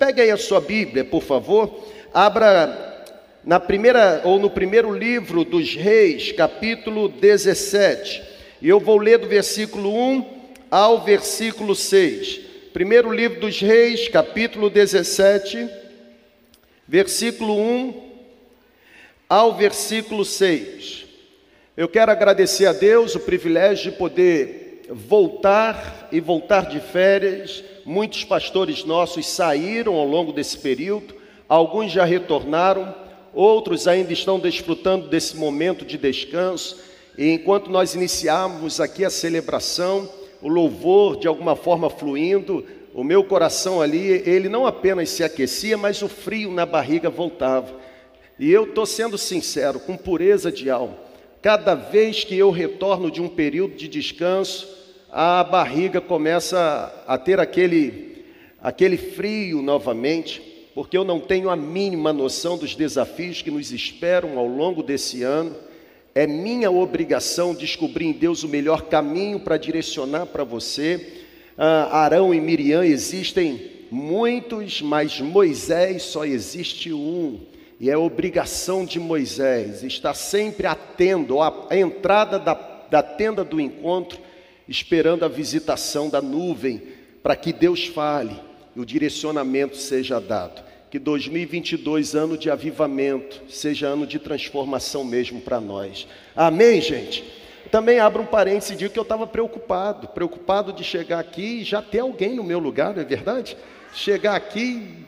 [0.00, 1.78] Pegue aí a sua Bíblia, por favor.
[2.14, 3.04] Abra
[3.44, 8.22] na primeira ou no primeiro livro dos Reis, capítulo 17.
[8.62, 10.24] E eu vou ler do versículo 1
[10.70, 12.40] ao versículo 6.
[12.72, 15.68] Primeiro livro dos Reis, capítulo 17,
[16.88, 18.10] versículo 1
[19.28, 21.04] ao versículo 6.
[21.76, 27.62] Eu quero agradecer a Deus o privilégio de poder voltar e voltar de férias.
[27.84, 31.14] Muitos pastores nossos saíram ao longo desse período,
[31.48, 32.94] alguns já retornaram,
[33.32, 36.78] outros ainda estão desfrutando desse momento de descanso.
[37.16, 40.08] E enquanto nós iniciamos aqui a celebração,
[40.42, 45.76] o louvor de alguma forma fluindo, o meu coração ali, ele não apenas se aquecia,
[45.76, 47.78] mas o frio na barriga voltava.
[48.38, 51.10] E eu estou sendo sincero, com pureza de alma
[51.42, 54.68] Cada vez que eu retorno de um período de descanso,
[55.12, 58.24] a barriga começa a ter aquele,
[58.62, 60.40] aquele frio novamente,
[60.74, 65.22] porque eu não tenho a mínima noção dos desafios que nos esperam ao longo desse
[65.22, 65.54] ano.
[66.14, 71.24] É minha obrigação descobrir em Deus o melhor caminho para direcionar para você.
[71.58, 77.40] Ah, Arão e Miriam existem muitos, mas Moisés só existe um.
[77.80, 82.54] E é obrigação de Moisés estar sempre atento à entrada da,
[82.90, 84.18] da tenda do encontro,
[84.70, 86.80] esperando a visitação da nuvem,
[87.24, 88.38] para que Deus fale
[88.74, 90.62] e o direcionamento seja dado.
[90.88, 96.06] Que 2022, ano de avivamento, seja ano de transformação mesmo para nós.
[96.36, 97.24] Amém, gente?
[97.70, 101.64] Também abro um parênteses e digo que eu estava preocupado, preocupado de chegar aqui e
[101.64, 103.56] já ter alguém no meu lugar, não é verdade?
[103.92, 105.04] Chegar aqui,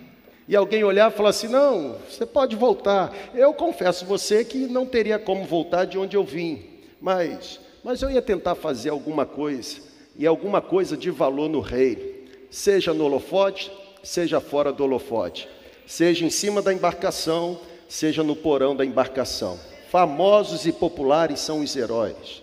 [0.49, 3.13] e alguém olhar e falar assim: não, você pode voltar.
[3.33, 6.63] Eu confesso você que não teria como voltar de onde eu vim,
[7.01, 9.81] mas, mas eu ia tentar fazer alguma coisa,
[10.17, 12.03] e alguma coisa de valor no reino,
[12.51, 13.71] seja no holofote,
[14.03, 15.49] seja fora do holofote,
[15.87, 19.59] seja em cima da embarcação, seja no porão da embarcação.
[19.91, 22.43] Famosos e populares são os heróis,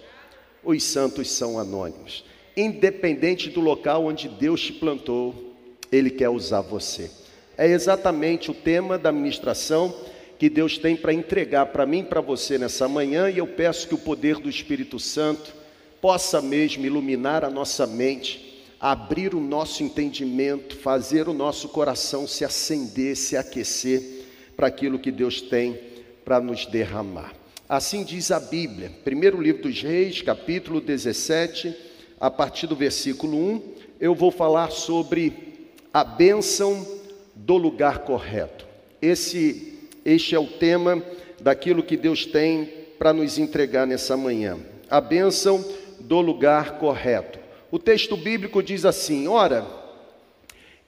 [0.63, 2.25] os santos são anônimos.
[2.57, 5.53] Independente do local onde Deus te plantou,
[5.91, 7.11] Ele quer usar você
[7.59, 9.94] é exatamente o tema da ministração
[10.39, 13.89] que Deus tem para entregar para mim e para você nessa manhã, e eu peço
[13.89, 15.53] que o poder do Espírito Santo
[16.01, 22.45] possa mesmo iluminar a nossa mente, abrir o nosso entendimento, fazer o nosso coração se
[22.45, 25.78] acender, se aquecer para aquilo que Deus tem
[26.23, 27.33] para nos derramar.
[27.67, 31.75] Assim diz a Bíblia, primeiro livro dos Reis, capítulo 17,
[32.17, 36.88] a partir do versículo 1, eu vou falar sobre a bênção
[37.35, 38.66] do lugar correto.
[39.01, 41.03] Esse, este é o tema
[41.39, 42.65] daquilo que Deus tem
[42.97, 44.57] para nos entregar nessa manhã.
[44.89, 45.63] A bênção
[45.99, 47.39] do lugar correto.
[47.71, 49.65] O texto bíblico diz assim: ora,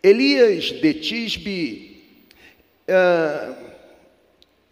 [0.02, 2.04] Elias de Tisbe,
[2.90, 3.56] uh,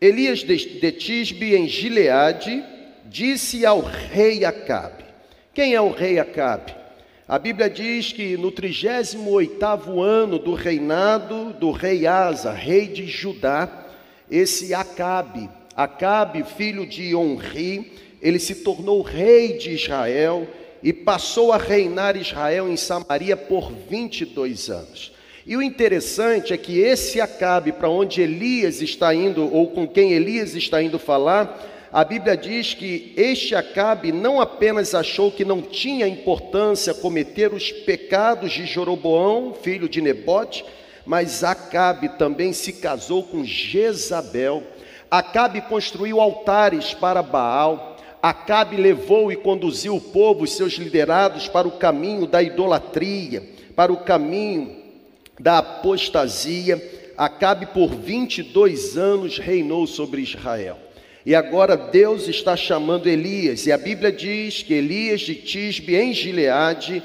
[0.02, 2.64] Elias de, de Tisbe em Gileade,
[3.06, 5.04] disse ao rei Acabe.
[5.54, 6.74] Quem é o rei Acabe?
[7.28, 13.86] A Bíblia diz que no 38º ano do reinado do rei Asa, rei de Judá,
[14.30, 17.92] esse Acabe, Acabe, filho de Onri,
[18.22, 20.48] ele se tornou rei de Israel
[20.84, 25.14] e passou a reinar Israel em Samaria por 22 anos.
[25.46, 30.12] E o interessante é que esse Acabe, para onde Elias está indo, ou com quem
[30.14, 35.62] Elias está indo falar, a Bíblia diz que este Acabe não apenas achou que não
[35.62, 40.64] tinha importância cometer os pecados de Jeroboão, filho de Nebote,
[41.10, 44.62] mas Acabe também se casou com Jezabel.
[45.10, 47.98] Acabe construiu altares para Baal.
[48.22, 53.42] Acabe levou e conduziu o povo, seus liderados, para o caminho da idolatria,
[53.76, 54.84] para o caminho
[55.40, 56.80] da apostasia.
[57.18, 60.78] Acabe por 22 anos reinou sobre Israel.
[61.26, 66.14] E agora Deus está chamando Elias, e a Bíblia diz que Elias de Tisbe, em
[66.14, 67.02] Gileade,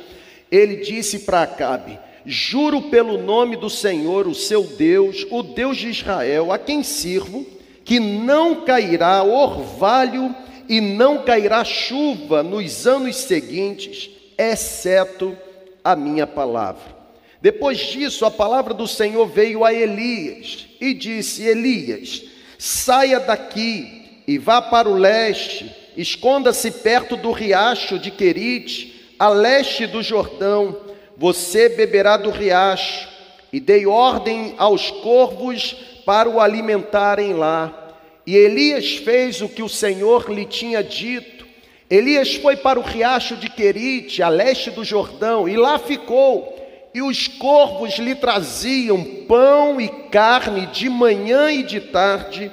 [0.52, 5.88] ele disse para Acabe: Juro pelo nome do Senhor, o seu Deus, o Deus de
[5.88, 7.46] Israel, a quem sirvo,
[7.84, 10.34] que não cairá orvalho
[10.68, 15.36] e não cairá chuva nos anos seguintes, exceto
[15.82, 16.94] a minha palavra.
[17.42, 22.22] Depois disso, a palavra do Senhor veio a Elias e disse: Elias,
[22.58, 29.86] saia daqui e vá para o leste, esconda-se perto do riacho de Querite, a leste
[29.86, 30.74] do Jordão,
[31.16, 33.08] você beberá do riacho,
[33.52, 37.94] e dei ordem aos corvos para o alimentarem lá.
[38.26, 41.46] E Elias fez o que o Senhor lhe tinha dito.
[41.88, 46.52] Elias foi para o riacho de Querite, a leste do Jordão, e lá ficou.
[46.94, 52.52] e os corvos lhe traziam pão e carne de manhã e de tarde,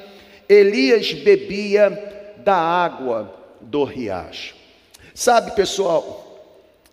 [0.49, 3.31] Elias bebia da água
[3.61, 4.55] do riacho.
[5.13, 6.20] Sabe, pessoal,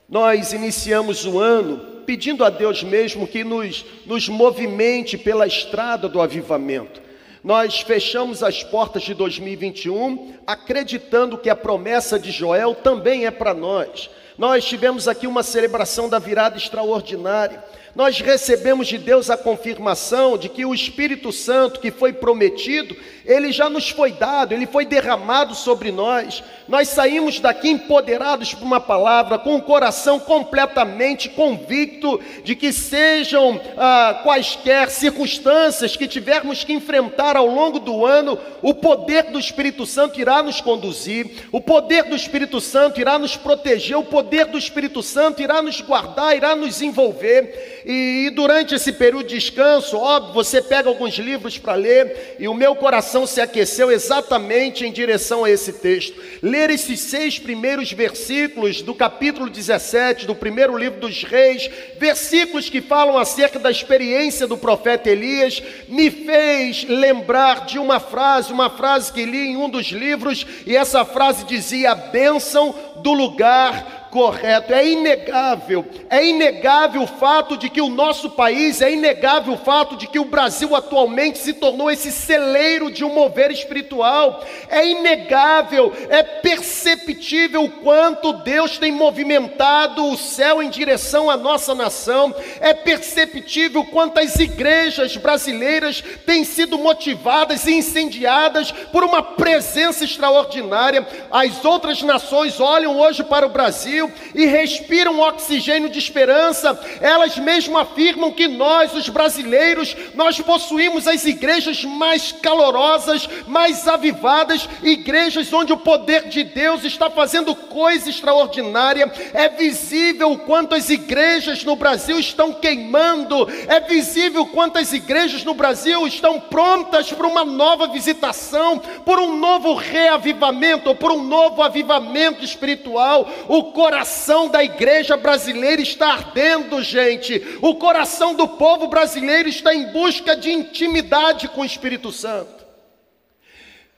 [0.08, 6.22] nós iniciamos o ano pedindo a Deus mesmo que nos, nos movimente pela estrada do
[6.22, 7.02] avivamento.
[7.44, 13.52] Nós fechamos as portas de 2021 acreditando que a promessa de Joel também é para
[13.52, 14.08] nós.
[14.38, 17.60] Nós tivemos aqui uma celebração da virada extraordinária.
[17.98, 23.50] Nós recebemos de Deus a confirmação de que o Espírito Santo que foi prometido, ele
[23.50, 26.44] já nos foi dado, ele foi derramado sobre nós.
[26.68, 33.60] Nós saímos daqui empoderados por uma palavra, com o coração completamente convicto de que sejam
[33.76, 39.84] ah, quaisquer circunstâncias que tivermos que enfrentar ao longo do ano, o poder do Espírito
[39.84, 44.58] Santo irá nos conduzir, o poder do Espírito Santo irá nos proteger, o poder do
[44.58, 47.82] Espírito Santo irá nos guardar, irá nos envolver.
[47.84, 52.46] E, e durante esse período de descanso, óbvio, você pega alguns livros para ler, e
[52.48, 56.20] o meu coração se aqueceu exatamente em direção a esse texto.
[56.42, 62.80] Ler esses seis primeiros versículos do capítulo 17 do primeiro livro dos Reis, versículos que
[62.80, 69.12] falam acerca da experiência do profeta Elias, me fez lembrar de uma frase, uma frase
[69.12, 74.72] que li em um dos livros, e essa frase dizia: a bênção do lugar correto.
[74.72, 79.96] É inegável, é inegável o fato de que o nosso país, é inegável o fato
[79.96, 84.44] de que o Brasil atualmente se tornou esse celeiro de um mover espiritual.
[84.68, 91.74] É inegável, é perceptível o quanto Deus tem movimentado o céu em direção à nossa
[91.74, 92.34] nação.
[92.60, 101.06] É perceptível quantas igrejas brasileiras têm sido motivadas e incendiadas por uma presença extraordinária.
[101.30, 107.36] As outras nações olham hoje para o Brasil Brasil e respiram oxigênio de esperança, elas
[107.38, 115.52] mesmo afirmam que nós, os brasileiros, nós possuímos as igrejas mais calorosas, mais avivadas, igrejas
[115.52, 119.10] onde o poder de Deus está fazendo coisa extraordinária.
[119.32, 124.92] É visível o quanto as igrejas no Brasil estão queimando, é visível o quanto as
[124.92, 131.22] igrejas no Brasil estão prontas para uma nova visitação, por um novo reavivamento, por um
[131.22, 133.28] novo avivamento espiritual.
[133.48, 137.42] O coração da igreja brasileira está ardendo, gente.
[137.62, 142.66] O coração do povo brasileiro está em busca de intimidade com o Espírito Santo.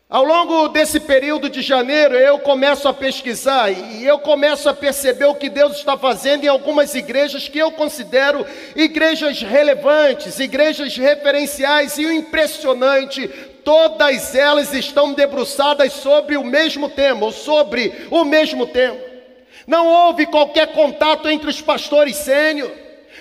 [0.08, 5.24] Ao longo desse período de janeiro, eu começo a pesquisar e eu começo a perceber
[5.24, 8.46] o que Deus está fazendo em algumas igrejas que eu considero
[8.76, 13.26] igrejas relevantes, igrejas referenciais, e o impressionante,
[13.64, 19.09] todas elas estão debruçadas sobre o mesmo tema, ou sobre o mesmo tema.
[19.66, 22.70] Não houve qualquer contato entre os pastores sênior.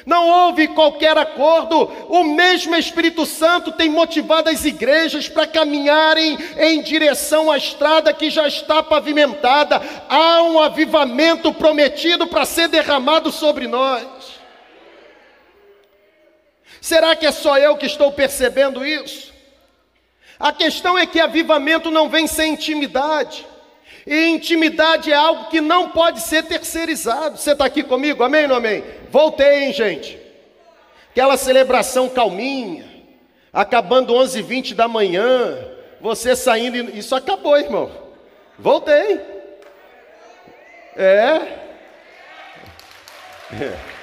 [0.06, 1.86] Não houve qualquer acordo.
[2.08, 8.30] O mesmo Espírito Santo tem motivado as igrejas para caminharem em direção à estrada que
[8.30, 9.82] já está pavimentada.
[10.08, 14.08] Há um avivamento prometido para ser derramado sobre nós.
[16.82, 19.34] Será que é só eu que estou percebendo isso?
[20.40, 23.46] A questão é que avivamento não vem sem intimidade.
[24.10, 27.38] E intimidade é algo que não pode ser terceirizado.
[27.38, 28.24] Você está aqui comigo?
[28.24, 28.84] Amém ou não amém?
[29.12, 30.20] Voltei, hein, gente?
[31.12, 32.84] Aquela celebração calminha,
[33.54, 35.64] acabando 11h20 da manhã,
[36.02, 37.92] você saindo, isso acabou, irmão.
[38.58, 39.22] Voltei.
[40.98, 41.42] É.
[43.54, 43.78] é.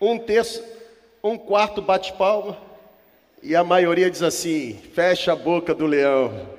[0.00, 0.62] Um terço,
[1.24, 2.67] um quarto bate palma.
[3.42, 6.58] E a maioria diz assim: fecha a boca do leão.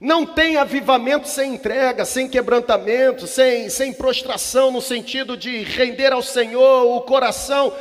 [0.00, 6.22] Não tem avivamento sem entrega, sem quebrantamento, sem, sem prostração, no sentido de render ao
[6.22, 7.72] Senhor o coração.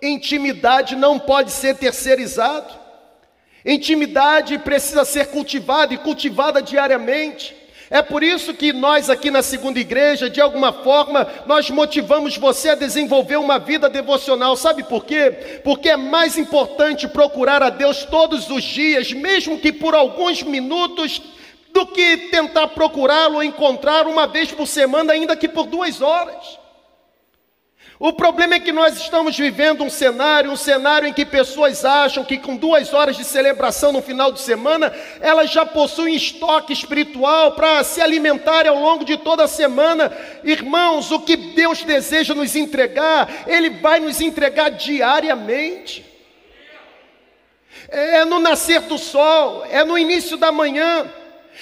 [0.00, 2.72] Intimidade não pode ser terceirizado.
[3.64, 7.65] Intimidade precisa ser cultivada e cultivada diariamente.
[7.88, 12.70] É por isso que nós aqui na segunda igreja, de alguma forma, nós motivamos você
[12.70, 14.56] a desenvolver uma vida devocional.
[14.56, 15.60] Sabe por quê?
[15.62, 21.22] Porque é mais importante procurar a Deus todos os dias, mesmo que por alguns minutos,
[21.72, 26.58] do que tentar procurá-lo encontrar uma vez por semana, ainda que por duas horas.
[27.98, 32.24] O problema é que nós estamos vivendo um cenário, um cenário em que pessoas acham
[32.24, 37.52] que com duas horas de celebração no final de semana, elas já possuem estoque espiritual
[37.52, 40.12] para se alimentarem ao longo de toda a semana.
[40.44, 46.04] Irmãos, o que Deus deseja nos entregar, Ele vai nos entregar diariamente.
[47.88, 51.10] É no nascer do sol, é no início da manhã,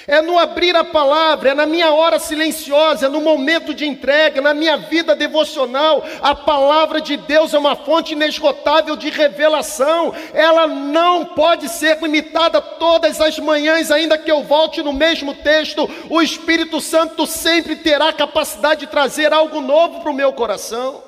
[0.07, 4.41] é no abrir a palavra, é na minha hora silenciosa, é no momento de entrega,
[4.41, 6.05] na minha vida devocional.
[6.21, 12.61] A palavra de Deus é uma fonte inesgotável de revelação, ela não pode ser limitada
[12.61, 15.89] todas as manhãs, ainda que eu volte no mesmo texto.
[16.09, 21.03] O Espírito Santo sempre terá capacidade de trazer algo novo para o meu coração.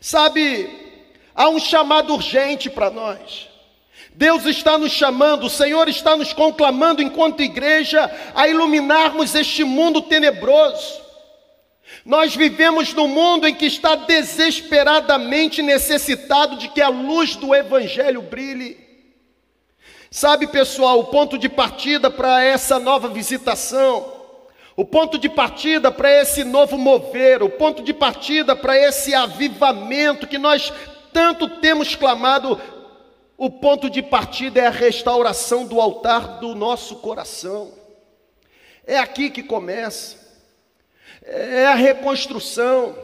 [0.00, 3.49] Sabe, há um chamado urgente para nós.
[4.14, 10.02] Deus está nos chamando, o Senhor está nos conclamando enquanto igreja a iluminarmos este mundo
[10.02, 11.00] tenebroso.
[12.04, 18.22] Nós vivemos num mundo em que está desesperadamente necessitado de que a luz do Evangelho
[18.22, 18.78] brilhe.
[20.10, 24.12] Sabe, pessoal, o ponto de partida para essa nova visitação,
[24.76, 30.26] o ponto de partida para esse novo mover, o ponto de partida para esse avivamento
[30.26, 30.72] que nós
[31.12, 32.60] tanto temos clamado
[33.40, 37.72] o ponto de partida é a restauração do altar do nosso coração.
[38.86, 40.18] É aqui que começa.
[41.24, 42.94] É a reconstrução.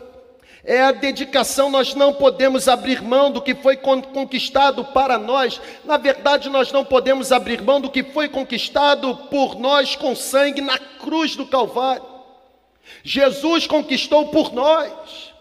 [0.62, 1.70] É a dedicação.
[1.70, 5.58] Nós não podemos abrir mão do que foi conquistado para nós.
[5.86, 10.60] Na verdade, nós não podemos abrir mão do que foi conquistado por nós com sangue
[10.60, 12.04] na cruz do Calvário.
[13.02, 15.32] Jesus conquistou por nós.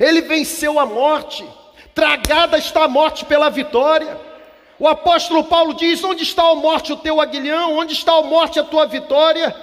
[0.00, 1.48] Ele venceu a morte.
[1.94, 4.31] Tragada está a morte pela vitória.
[4.78, 7.78] O apóstolo Paulo diz: Onde está a morte o teu aguilhão?
[7.78, 9.54] Onde está a morte a tua vitória?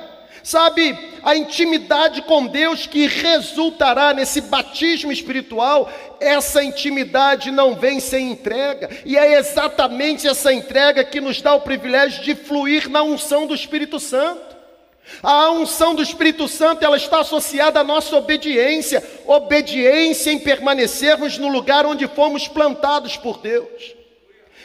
[0.44, 8.32] Sabe, a intimidade com Deus que resultará nesse batismo espiritual, essa intimidade não vem sem
[8.32, 13.46] entrega, e é exatamente essa entrega que nos dá o privilégio de fluir na unção
[13.46, 14.58] do Espírito Santo.
[15.24, 21.50] A unção do Espírito Santo, ela está associada à nossa obediência, obediência em permanecermos no
[21.50, 23.99] lugar onde fomos plantados por Deus.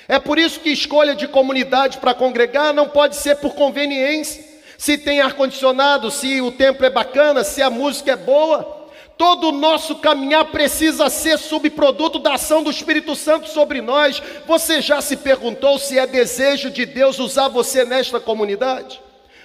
[0.08, 4.44] É por isso que escolha de comunidade para congregar não pode ser por conveniência.
[4.76, 8.84] Se tem ar-condicionado, se o templo é bacana, se a música é boa.
[9.16, 14.20] Todo o nosso caminhar precisa ser subproduto da ação do Espírito Santo sobre nós.
[14.46, 19.00] Você já se perguntou se é desejo de Deus usar você nesta comunidade?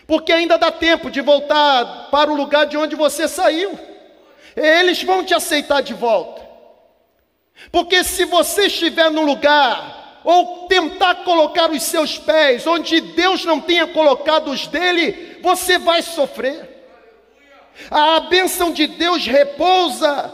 [0.08, 3.78] Porque ainda dá tempo de voltar para o lugar de onde você saiu.
[4.56, 6.42] Eles vão te aceitar de volta.
[7.72, 9.99] Porque se você estiver num lugar
[10.30, 16.04] ou tentar colocar os seus pés onde Deus não tenha colocado os dele, você vai
[16.04, 16.70] sofrer.
[17.90, 20.32] A bênção de Deus repousa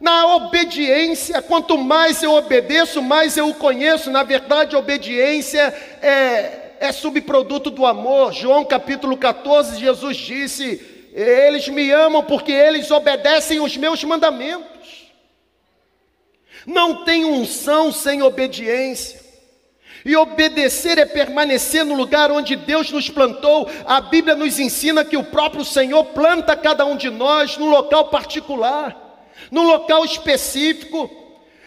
[0.00, 1.42] na obediência.
[1.42, 4.10] Quanto mais eu obedeço, mais eu o conheço.
[4.10, 5.62] Na verdade, a obediência
[6.00, 8.32] é, é subproduto do amor.
[8.32, 15.12] João capítulo 14, Jesus disse: Eles me amam porque eles obedecem os meus mandamentos.
[16.64, 19.23] Não tem unção sem obediência.
[20.04, 23.68] E obedecer é permanecer no lugar onde Deus nos plantou.
[23.86, 28.08] A Bíblia nos ensina que o próprio Senhor planta cada um de nós num local
[28.08, 31.23] particular, num local específico.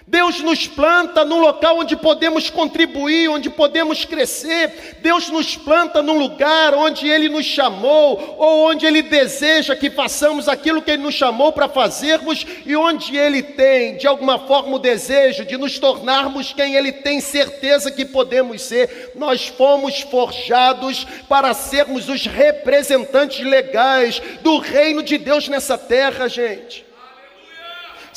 [0.09, 4.97] Deus nos planta num local onde podemos contribuir, onde podemos crescer.
[5.01, 10.47] Deus nos planta num lugar onde Ele nos chamou, ou onde Ele deseja que façamos
[10.47, 14.79] aquilo que Ele nos chamou para fazermos, e onde Ele tem, de alguma forma, o
[14.79, 19.11] desejo de nos tornarmos quem Ele tem certeza que podemos ser.
[19.13, 26.86] Nós fomos forjados para sermos os representantes legais do reino de Deus nessa terra, gente.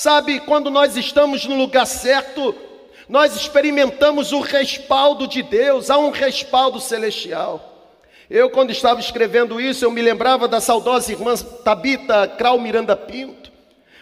[0.00, 2.54] Sabe, quando nós estamos no lugar certo,
[3.06, 7.92] nós experimentamos o respaldo de Deus, há um respaldo celestial.
[8.30, 13.52] Eu, quando estava escrevendo isso, eu me lembrava da saudosa irmã Tabita Krau Miranda Pinto,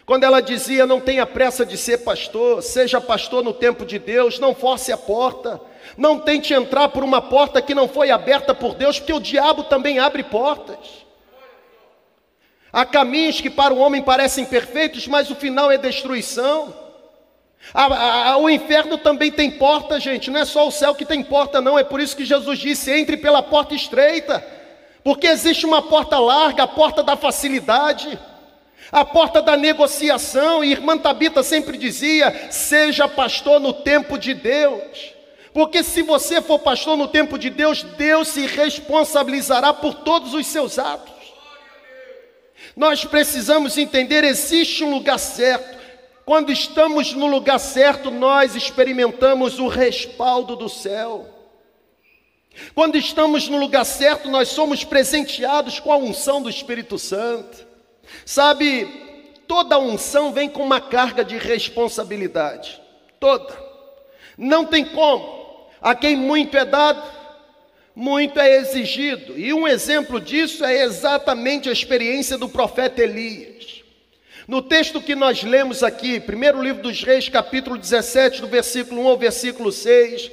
[0.07, 4.39] quando ela dizia: Não tenha pressa de ser pastor, seja pastor no tempo de Deus,
[4.39, 5.61] não force a porta,
[5.97, 9.65] não tente entrar por uma porta que não foi aberta por Deus, porque o diabo
[9.65, 11.08] também abre portas.
[12.73, 16.75] Há caminhos que para o homem parecem perfeitos, mas o final é destruição.
[17.73, 20.31] A, a, o inferno também tem porta, gente.
[20.31, 21.79] Não é só o céu que tem porta, não.
[21.79, 24.45] É por isso que Jesus disse: entre pela porta estreita.
[25.03, 28.19] Porque existe uma porta larga, a porta da facilidade,
[28.93, 30.63] a porta da negociação.
[30.63, 35.15] E irmã Tabita sempre dizia: seja pastor no tempo de Deus.
[35.53, 40.47] Porque se você for pastor no tempo de Deus, Deus se responsabilizará por todos os
[40.47, 41.18] seus atos.
[42.79, 45.77] Nós precisamos entender: existe um lugar certo.
[46.25, 51.27] Quando estamos no lugar certo, nós experimentamos o respaldo do céu.
[52.77, 57.67] Quando estamos no lugar certo, nós somos presenteados com a unção do Espírito Santo.
[58.25, 58.87] Sabe,
[59.49, 62.81] toda unção vem com uma carga de responsabilidade.
[63.19, 63.59] Toda.
[64.37, 65.67] Não tem como.
[65.81, 67.03] A quem muito é dado,
[67.99, 69.37] muito é exigido.
[69.37, 73.83] E um exemplo disso é exatamente a experiência do profeta Elias.
[74.47, 79.09] No texto que nós lemos aqui, primeiro livro dos Reis, capítulo 17, do versículo 1
[79.09, 80.31] ao versículo 6,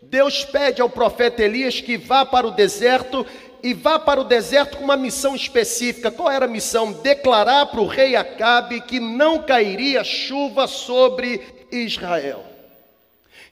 [0.00, 3.26] Deus pede ao profeta Elias que vá para o deserto
[3.64, 6.12] e vá para o deserto com uma missão específica.
[6.12, 6.92] Qual era a missão?
[6.92, 11.40] Declarar para o rei Acabe que não cairia chuva sobre
[11.72, 12.47] Israel.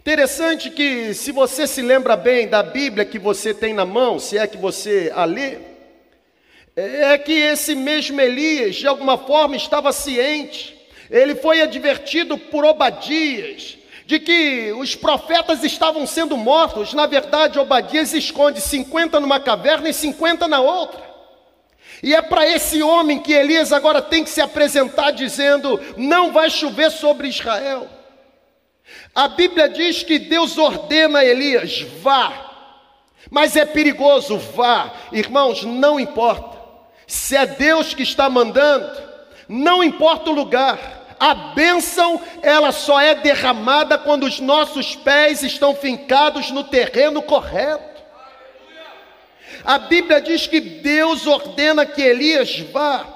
[0.06, 4.38] Interessante que, se você se lembra bem da Bíblia que você tem na mão, se
[4.38, 5.58] é que você a lê,
[6.76, 13.78] é que esse mesmo Elias, de alguma forma, estava ciente, ele foi advertido por Obadias,
[14.06, 16.94] de que os profetas estavam sendo mortos.
[16.94, 21.02] Na verdade, Obadias esconde 50 numa caverna e 50 na outra.
[22.00, 26.48] E é para esse homem que Elias agora tem que se apresentar dizendo: não vai
[26.48, 27.95] chover sobre Israel.
[29.16, 32.52] A Bíblia diz que Deus ordena a Elias: vá.
[33.30, 34.92] Mas é perigoso, vá.
[35.10, 36.58] Irmãos, não importa.
[37.06, 39.02] Se é Deus que está mandando,
[39.48, 41.16] não importa o lugar.
[41.18, 48.02] A bênção, ela só é derramada quando os nossos pés estão fincados no terreno correto.
[49.64, 53.06] A Bíblia diz que Deus ordena que Elias vá.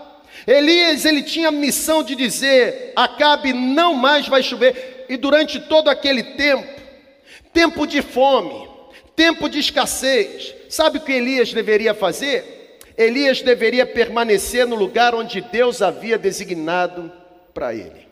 [0.46, 5.90] Elias, ele tinha a missão de dizer: Acabe não mais vai chover e durante todo
[5.90, 6.80] aquele tempo,
[7.52, 8.70] tempo de fome,
[9.16, 12.78] tempo de escassez, sabe o que Elias deveria fazer?
[12.96, 17.10] Elias deveria permanecer no lugar onde Deus havia designado
[17.52, 18.06] para ele.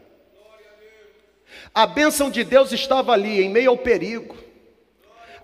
[1.73, 4.37] A bênção de Deus estava ali, em meio ao perigo.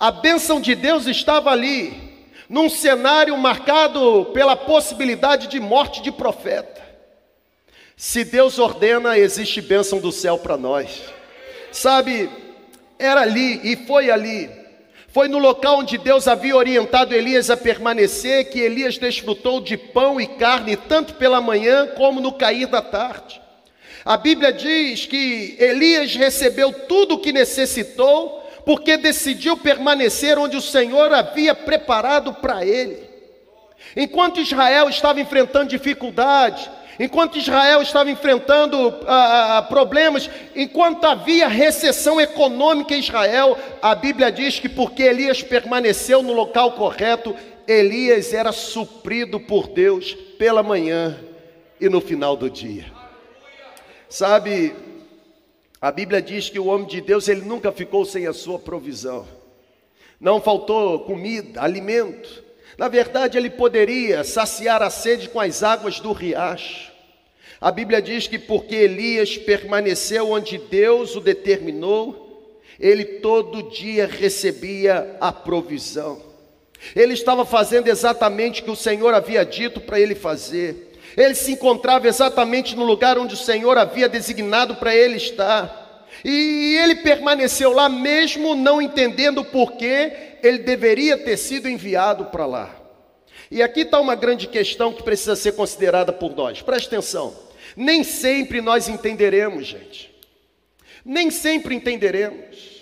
[0.00, 6.82] A bênção de Deus estava ali, num cenário marcado pela possibilidade de morte de profeta.
[7.96, 11.13] Se Deus ordena, existe bênção do céu para nós.
[11.75, 12.31] Sabe,
[12.97, 14.49] era ali e foi ali.
[15.09, 20.21] Foi no local onde Deus havia orientado Elias a permanecer que Elias desfrutou de pão
[20.21, 23.43] e carne tanto pela manhã como no cair da tarde.
[24.04, 30.63] A Bíblia diz que Elias recebeu tudo o que necessitou porque decidiu permanecer onde o
[30.63, 33.02] Senhor havia preparado para ele.
[33.97, 42.21] Enquanto Israel estava enfrentando dificuldade, enquanto Israel estava enfrentando ah, ah, problemas, enquanto havia recessão
[42.21, 47.35] econômica em Israel, a Bíblia diz que porque Elias permaneceu no local correto,
[47.67, 51.19] Elias era suprido por Deus pela manhã
[51.80, 52.87] e no final do dia.
[54.09, 54.75] Sabe,
[55.80, 59.26] a Bíblia diz que o homem de Deus ele nunca ficou sem a sua provisão.
[60.21, 62.43] Não faltou comida, alimento.
[62.76, 66.93] Na verdade, ele poderia saciar a sede com as águas do riacho.
[67.60, 75.17] A Bíblia diz que porque Elias permaneceu onde Deus o determinou, ele todo dia recebia
[75.21, 76.21] a provisão.
[76.95, 80.93] Ele estava fazendo exatamente o que o Senhor havia dito para ele fazer.
[81.17, 86.06] Ele se encontrava exatamente no lugar onde o Senhor havia designado para ele estar.
[86.25, 92.45] E ele permaneceu lá mesmo não entendendo por que ele deveria ter sido enviado para
[92.45, 92.76] lá.
[93.50, 96.61] E aqui está uma grande questão que precisa ser considerada por nós.
[96.61, 97.35] Preste atenção.
[97.75, 100.15] Nem sempre nós entenderemos, gente.
[101.02, 102.75] Nem sempre entenderemos.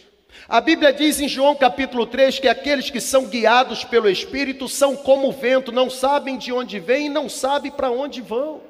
[0.48, 4.96] A Bíblia diz em João capítulo 3 que aqueles que são guiados pelo Espírito são
[4.96, 8.60] como o vento, não sabem de onde vêm e não sabem para onde vão.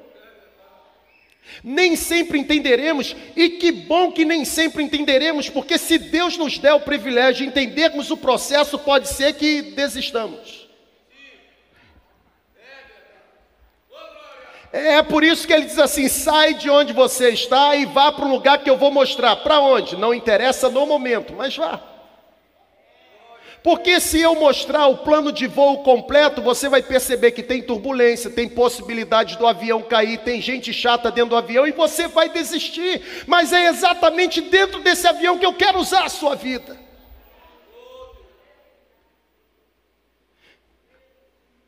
[1.63, 6.73] Nem sempre entenderemos, e que bom que nem sempre entenderemos, porque se Deus nos der
[6.73, 10.63] o privilégio de entendermos o processo, pode ser que desistamos.
[14.73, 18.25] É por isso que ele diz assim: sai de onde você está e vá para
[18.25, 19.35] um lugar que eu vou mostrar.
[19.35, 19.95] Para onde?
[19.95, 21.92] Não interessa no momento, mas vá.
[23.63, 28.29] Porque se eu mostrar o plano de voo completo, você vai perceber que tem turbulência,
[28.29, 33.01] tem possibilidade do avião cair, tem gente chata dentro do avião e você vai desistir.
[33.25, 36.77] Mas é exatamente dentro desse avião que eu quero usar a sua vida.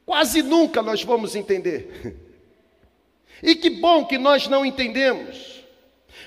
[0.05, 2.13] Quase nunca nós vamos entender.
[3.41, 5.63] E que bom que nós não entendemos.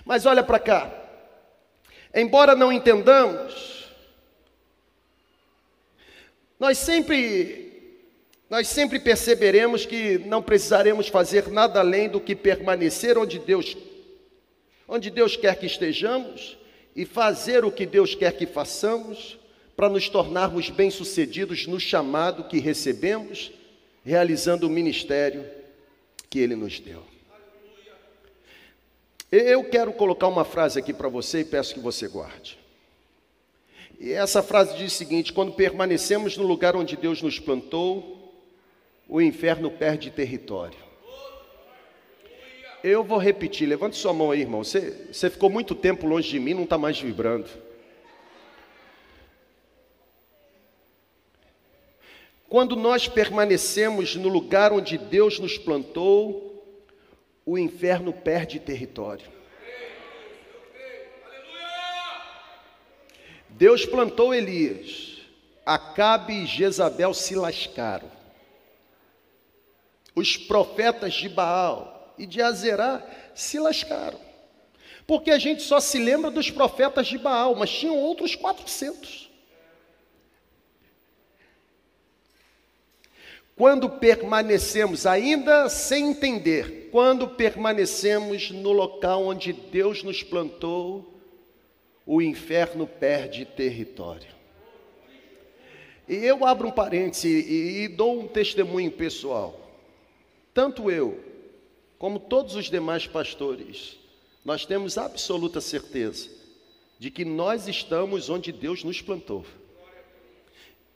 [0.02, 0.90] Mas olha para cá.
[2.14, 3.77] Embora não entendamos,
[6.58, 7.66] nós sempre
[8.50, 13.76] nós sempre perceberemos que não precisaremos fazer nada além do que permanecer onde Deus
[14.88, 16.56] onde Deus quer que estejamos
[16.96, 19.38] e fazer o que Deus quer que façamos
[19.76, 23.52] para nos tornarmos bem-sucedidos no chamado que recebemos,
[24.04, 25.48] realizando o ministério
[26.28, 27.04] que ele nos deu.
[29.30, 32.58] Eu quero colocar uma frase aqui para você e peço que você guarde.
[33.98, 38.32] E essa frase diz o seguinte: quando permanecemos no lugar onde Deus nos plantou,
[39.08, 40.78] o inferno perde território.
[42.82, 44.62] Eu vou repetir, levante sua mão aí, irmão.
[44.62, 47.48] Você, você ficou muito tempo longe de mim, não está mais vibrando.
[52.48, 56.48] Quando nós permanecemos no lugar onde Deus nos plantou,
[57.44, 59.37] o inferno perde território.
[63.58, 65.18] Deus plantou Elias,
[65.66, 68.08] Acabe e Jezabel se lascaram.
[70.14, 74.20] Os profetas de Baal e de Azerá se lascaram.
[75.08, 79.28] Porque a gente só se lembra dos profetas de Baal, mas tinham outros 400.
[83.56, 91.17] Quando permanecemos, ainda sem entender, quando permanecemos no local onde Deus nos plantou,
[92.10, 94.30] o inferno perde território.
[96.08, 99.70] E eu abro um parêntese e, e dou um testemunho pessoal.
[100.54, 101.22] Tanto eu,
[101.98, 103.98] como todos os demais pastores,
[104.42, 106.30] nós temos absoluta certeza
[106.98, 109.44] de que nós estamos onde Deus nos plantou.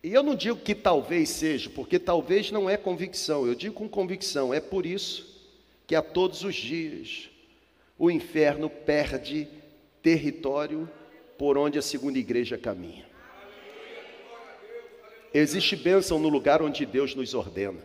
[0.03, 3.87] E eu não digo que talvez seja, porque talvez não é convicção, eu digo com
[3.87, 5.31] convicção, é por isso
[5.87, 7.29] que a todos os dias
[7.99, 9.47] o inferno perde
[10.01, 10.89] território
[11.43, 13.05] por onde a segunda igreja caminha.
[15.35, 17.81] Existe bênção no lugar onde Deus nos ordena.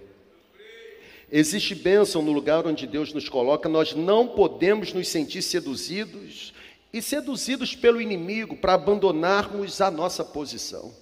[1.32, 6.54] Existe bênção no lugar onde Deus nos coloca, nós não podemos nos sentir seduzidos
[6.94, 10.94] e seduzidos pelo inimigo para abandonarmos a nossa posição.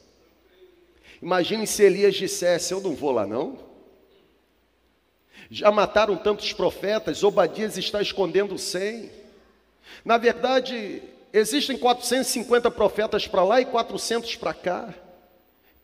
[1.22, 3.60] Imagine se Elias dissesse: Eu não vou lá, não.
[5.52, 9.12] Já mataram tantos profetas, Obadias está escondendo cem.
[10.06, 11.04] Na verdade,
[11.38, 14.94] existem 450 profetas para lá e 400 para cá.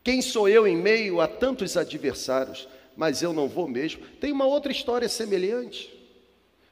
[0.02, 2.66] Quem sou eu em meio a tantos adversários?
[2.96, 4.04] mas eu não vou mesmo.
[4.20, 5.92] Tem uma outra história semelhante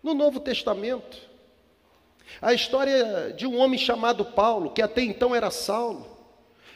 [0.02, 1.18] no Novo Testamento.
[2.40, 6.06] A história de um homem chamado Paulo, que até então era Saulo.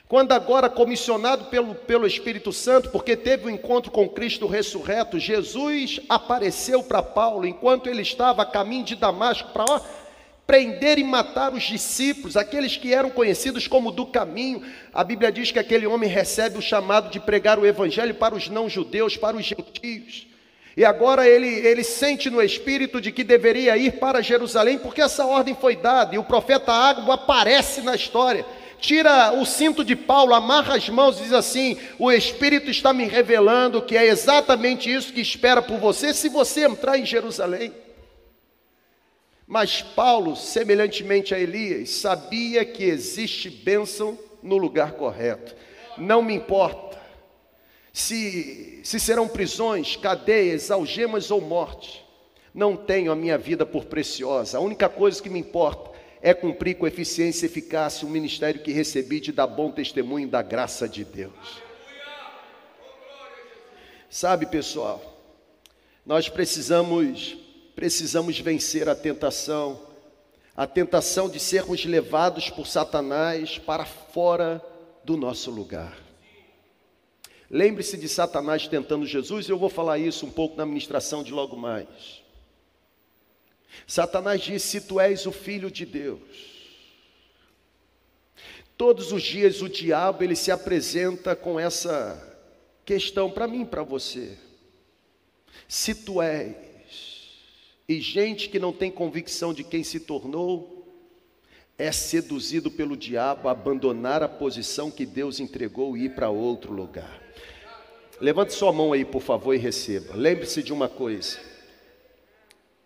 [0.09, 6.01] Quando agora comissionado pelo, pelo Espírito Santo, porque teve um encontro com Cristo ressurreto, Jesus
[6.09, 9.65] apareceu para Paulo enquanto ele estava a caminho de Damasco para
[10.47, 14.63] prender e matar os discípulos, aqueles que eram conhecidos como do caminho.
[14.93, 18.49] A Bíblia diz que aquele homem recebe o chamado de pregar o evangelho para os
[18.49, 20.27] não-judeus, para os gentios.
[20.77, 25.25] E agora ele, ele sente no espírito de que deveria ir para Jerusalém, porque essa
[25.25, 28.45] ordem foi dada, e o profeta Ágabo aparece na história.
[28.81, 33.05] Tira o cinto de Paulo, amarra as mãos e diz assim: O Espírito está me
[33.05, 37.73] revelando que é exatamente isso que espera por você se você entrar em Jerusalém.
[39.47, 45.55] Mas Paulo, semelhantemente a Elias, sabia que existe bênção no lugar correto.
[45.99, 47.01] Não me importa
[47.93, 52.05] se, se serão prisões, cadeias, algemas ou morte.
[52.55, 54.59] Não tenho a minha vida por preciosa.
[54.59, 58.73] A única coisa que me importa é cumprir com eficiência e eficácia o ministério que
[58.73, 61.63] recebi de dar bom testemunho da graça de Deus.
[64.09, 65.03] Sabe, pessoal,
[66.07, 67.44] nós precisamos
[67.75, 69.81] precisamos vencer a tentação,
[70.57, 74.65] a tentação de sermos levados por Satanás para fora
[75.05, 75.99] do nosso lugar.
[77.51, 81.57] Lembre-se de Satanás tentando Jesus, eu vou falar isso um pouco na ministração de logo
[81.57, 82.23] mais.
[83.87, 86.21] Satanás disse: Se tu és o filho de Deus,
[88.77, 92.33] todos os dias o diabo ele se apresenta com essa
[92.85, 94.39] questão para mim, para você.
[95.69, 96.64] Se tu és
[97.89, 100.75] e gente que não tem convicção de quem se tornou,
[101.77, 106.73] é seduzido pelo diabo a abandonar a posição que Deus entregou e ir para outro
[106.73, 107.21] lugar.
[108.21, 110.15] Levante sua mão aí, por favor, e receba.
[110.15, 111.39] Lembre-se de uma coisa: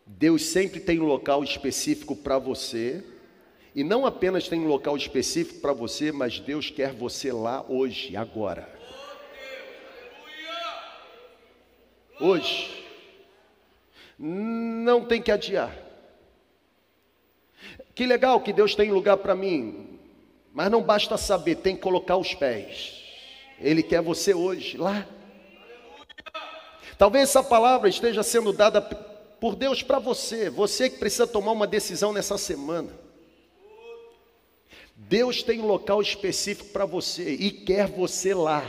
[0.07, 3.05] Deus sempre tem um local específico para você,
[3.75, 8.17] e não apenas tem um local específico para você, mas Deus quer você lá hoje,
[8.17, 8.77] agora.
[12.19, 12.78] Hoje
[14.18, 15.76] não tem que adiar.
[17.94, 19.98] Que legal que Deus tem lugar para mim,
[20.52, 23.02] mas não basta saber, tem que colocar os pés.
[23.61, 25.07] Ele quer você hoje, lá.
[26.96, 31.66] Talvez essa palavra esteja sendo dada por Deus para você, você que precisa tomar uma
[31.66, 32.90] decisão nessa semana.
[34.96, 38.64] Deus tem um local específico para você e quer você lá.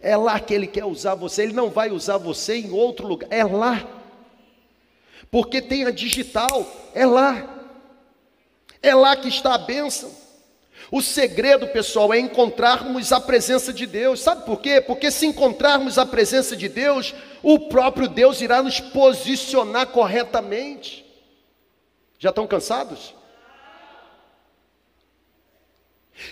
[0.00, 1.42] É lá que Ele quer usar você.
[1.42, 3.28] Ele não vai usar você em outro lugar.
[3.30, 3.86] É lá.
[5.30, 6.66] Porque tem a digital.
[6.94, 7.50] É lá.
[8.82, 10.10] É lá que está a bênção.
[10.90, 14.20] O segredo, pessoal, é encontrarmos a presença de Deus.
[14.20, 14.80] Sabe por quê?
[14.80, 21.04] Porque se encontrarmos a presença de Deus, o próprio Deus irá nos posicionar corretamente.
[22.18, 23.14] Já estão cansados?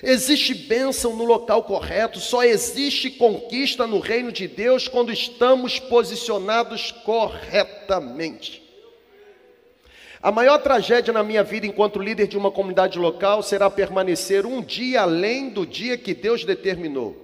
[0.02, 6.92] Existe bênção no local correto, só existe conquista no reino de Deus quando estamos posicionados
[7.04, 8.62] corretamente.
[10.22, 14.62] A maior tragédia na minha vida enquanto líder de uma comunidade local será permanecer um
[14.62, 17.20] dia além do dia que Deus determinou.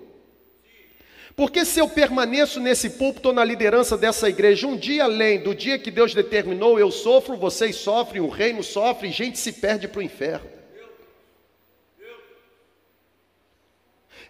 [1.36, 5.78] Porque se eu permaneço nesse púlpito na liderança dessa igreja um dia além do dia
[5.78, 10.02] que Deus determinou, eu sofro, vocês sofrem, o reino sofre, gente se perde para o
[10.02, 10.57] inferno.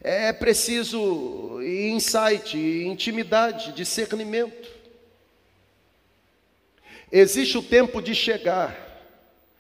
[0.01, 4.69] É preciso insight, intimidade, discernimento.
[7.11, 8.77] Existe o tempo de chegar,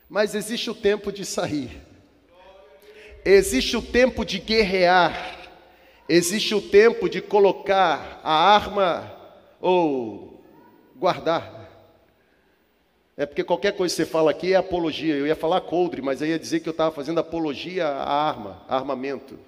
[0.09, 1.83] mas existe o tempo de sair.
[3.24, 5.51] Existe o tempo de guerrear,
[6.09, 9.12] existe o tempo de colocar a arma
[9.61, 10.42] ou
[10.94, 11.59] guardar.
[13.16, 15.16] É porque qualquer coisa que você fala aqui é apologia.
[15.16, 18.64] Eu ia falar coldre, mas aí ia dizer que eu estava fazendo apologia à arma,
[18.68, 19.47] armamento.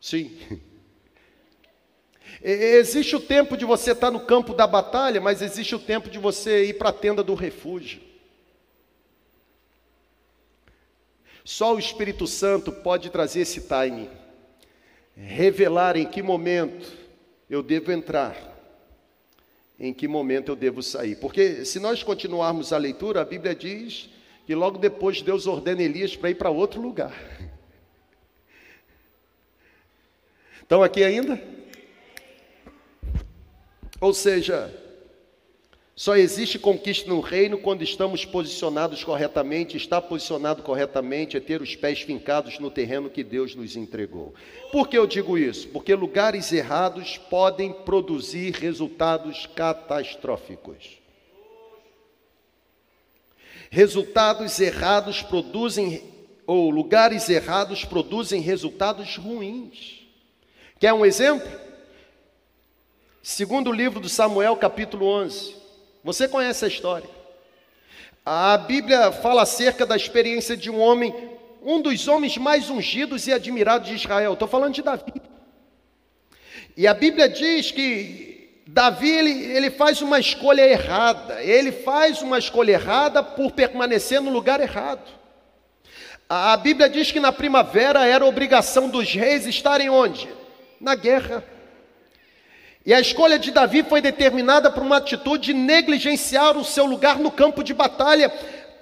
[0.00, 0.36] Sim.
[2.42, 6.18] Existe o tempo de você estar no campo da batalha, mas existe o tempo de
[6.18, 8.00] você ir para a tenda do refúgio.
[11.44, 14.08] Só o Espírito Santo pode trazer esse timing,
[15.14, 16.90] revelar em que momento
[17.48, 18.36] eu devo entrar,
[19.78, 21.16] em que momento eu devo sair.
[21.16, 24.08] Porque se nós continuarmos a leitura, a Bíblia diz
[24.46, 27.12] que logo depois Deus ordena Elias para ir para outro lugar.
[30.70, 31.42] Estão aqui ainda?
[34.00, 34.72] Ou seja,
[35.96, 39.76] só existe conquista no reino quando estamos posicionados corretamente.
[39.76, 44.32] Estar posicionado corretamente é ter os pés fincados no terreno que Deus nos entregou.
[44.70, 45.66] Por que eu digo isso?
[45.70, 51.00] Porque lugares errados podem produzir resultados catastróficos.
[53.70, 56.00] Resultados errados produzem,
[56.46, 59.99] ou lugares errados produzem resultados ruins.
[60.80, 61.46] Quer um exemplo?
[63.22, 65.54] Segundo livro do Samuel, capítulo 11.
[66.02, 67.08] Você conhece a história.
[68.24, 71.14] A Bíblia fala acerca da experiência de um homem,
[71.62, 74.32] um dos homens mais ungidos e admirados de Israel.
[74.32, 75.12] Estou falando de Davi.
[76.74, 81.42] E a Bíblia diz que Davi ele, ele faz uma escolha errada.
[81.42, 85.06] Ele faz uma escolha errada por permanecer no lugar errado.
[86.26, 90.39] A Bíblia diz que na primavera era obrigação dos reis estarem onde?
[90.80, 91.44] Na guerra.
[92.84, 97.18] E a escolha de Davi foi determinada por uma atitude de negligenciar o seu lugar
[97.18, 98.32] no campo de batalha.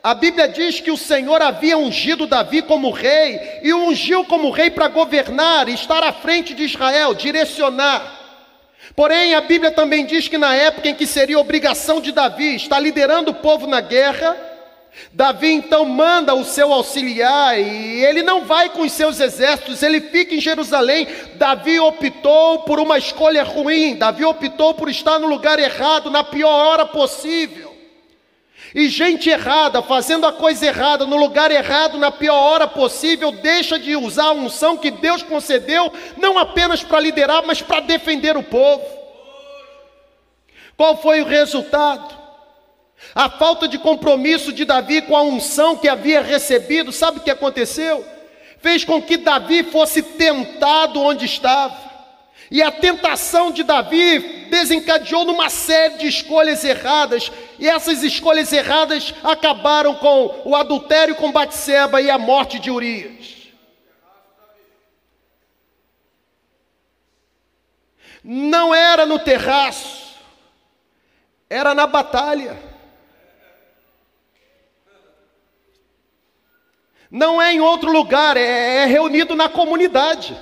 [0.00, 4.50] A Bíblia diz que o Senhor havia ungido Davi como rei e o ungiu como
[4.50, 8.16] rei para governar, estar à frente de Israel, direcionar.
[8.94, 12.78] Porém, a Bíblia também diz que na época em que seria obrigação de Davi estar
[12.78, 14.36] liderando o povo na guerra,
[15.12, 20.00] Davi então manda o seu auxiliar e ele não vai com os seus exércitos, ele
[20.00, 21.06] fica em Jerusalém.
[21.34, 26.50] Davi optou por uma escolha ruim, Davi optou por estar no lugar errado, na pior
[26.50, 27.68] hora possível.
[28.74, 33.78] E gente errada, fazendo a coisa errada, no lugar errado, na pior hora possível, deixa
[33.78, 38.42] de usar a unção que Deus concedeu, não apenas para liderar, mas para defender o
[38.42, 38.84] povo.
[40.76, 42.17] Qual foi o resultado?
[43.14, 47.30] A falta de compromisso de Davi com a unção que havia recebido, sabe o que
[47.30, 48.04] aconteceu?
[48.60, 51.88] Fez com que Davi fosse tentado onde estava.
[52.50, 59.14] E a tentação de Davi desencadeou numa série de escolhas erradas, e essas escolhas erradas
[59.22, 63.36] acabaram com o adultério com Batseba e a morte de Urias.
[68.24, 70.14] Não era no terraço,
[71.48, 72.67] era na batalha.
[77.10, 80.36] Não é em outro lugar, é, é reunido na comunidade.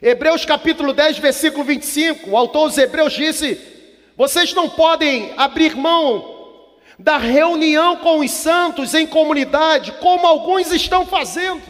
[0.00, 3.60] Hebreus capítulo 10, versículo 25, o autor dos Hebreus disse:
[4.16, 6.38] Vocês não podem abrir mão
[6.98, 11.60] da reunião com os santos em comunidade, como alguns estão fazendo.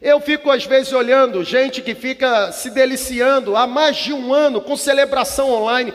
[0.00, 4.60] Eu fico às vezes olhando gente que fica se deliciando há mais de um ano
[4.60, 5.92] com celebração online.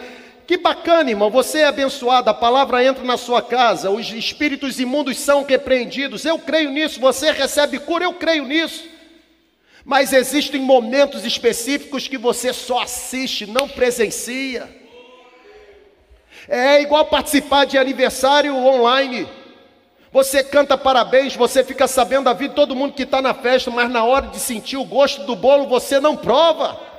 [0.52, 5.18] Que bacana, irmão, você é abençoado, a palavra entra na sua casa, os espíritos imundos
[5.18, 6.26] são repreendidos.
[6.26, 8.84] Eu creio nisso, você recebe cura, eu creio nisso.
[9.86, 14.68] Mas existem momentos específicos que você só assiste, não presencia.
[16.50, 19.30] É igual participar de aniversário online.
[20.12, 23.72] Você canta parabéns, você fica sabendo da vida de todo mundo que está na festa,
[23.72, 26.90] mas na hora de sentir o gosto do bolo você não prova.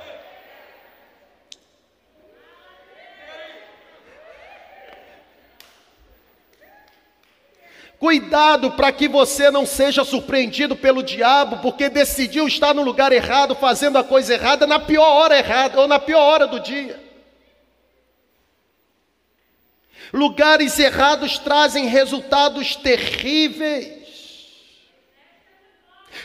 [8.03, 13.55] Cuidado para que você não seja surpreendido pelo diabo, porque decidiu estar no lugar errado,
[13.55, 17.01] fazendo a coisa errada na pior hora errada ou na pior hora do dia.
[20.11, 24.03] Lugares errados trazem resultados terríveis.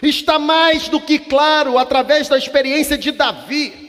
[0.03, 3.88] Está mais do que claro através da experiência de Davi.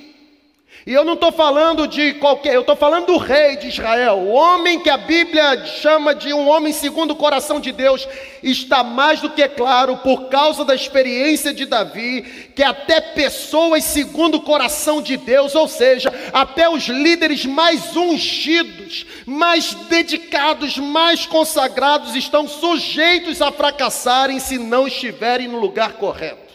[0.89, 4.29] E eu não estou falando de qualquer, eu estou falando do rei de Israel, o
[4.29, 8.07] homem que a Bíblia chama de um homem segundo o coração de Deus,
[8.41, 12.23] está mais do que claro, por causa da experiência de Davi,
[12.55, 19.05] que até pessoas segundo o coração de Deus, ou seja, até os líderes mais ungidos,
[19.27, 26.48] mais dedicados, mais consagrados, estão sujeitos a fracassarem se não estiverem no lugar correto.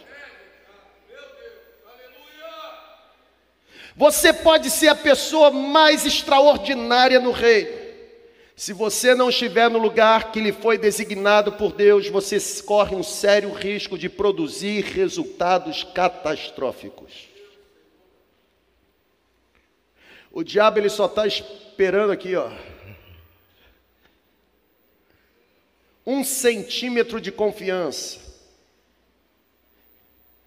[3.97, 7.85] Você pode ser a pessoa mais extraordinária no reino.
[8.57, 13.03] Se você não estiver no lugar que lhe foi designado por Deus, você corre um
[13.03, 17.29] sério risco de produzir resultados catastróficos.
[20.31, 22.51] O diabo ele só está esperando aqui, ó.
[26.07, 28.24] Um centímetro de confiança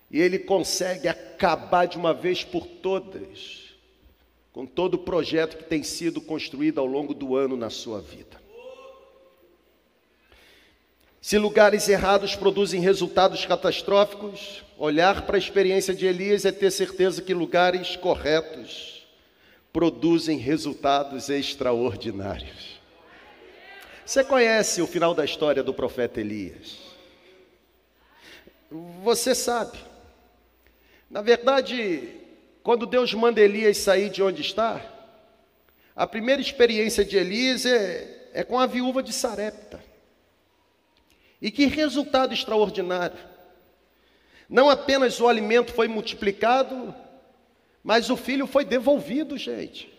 [0.10, 3.68] e ele consegue acabar de uma vez por todas
[4.58, 8.42] com todo o projeto que tem sido construído ao longo do ano na sua vida.
[11.22, 17.22] Se lugares errados produzem resultados catastróficos, olhar para a experiência de Elias é ter certeza
[17.22, 19.08] que lugares corretos
[19.72, 22.80] produzem resultados extraordinários.
[24.04, 26.80] Você conhece o final da história do profeta Elias?
[29.04, 29.78] Você sabe.
[31.10, 32.10] Na verdade,
[32.64, 34.82] quando Deus manda Elias sair de onde está,
[35.96, 39.84] a primeira experiência de Elias é, é com a viúva de Sarepta.
[41.42, 43.18] E que resultado extraordinário!
[44.50, 46.94] Não apenas o alimento foi multiplicado,
[47.84, 49.92] mas o filho foi devolvido, gente.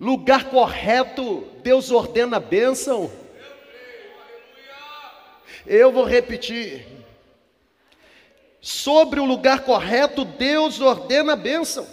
[0.00, 3.10] Lugar correto, Deus ordena a bênção.
[5.66, 6.97] Eu vou repetir.
[8.60, 11.86] Sobre o lugar correto, Deus ordena a bênção.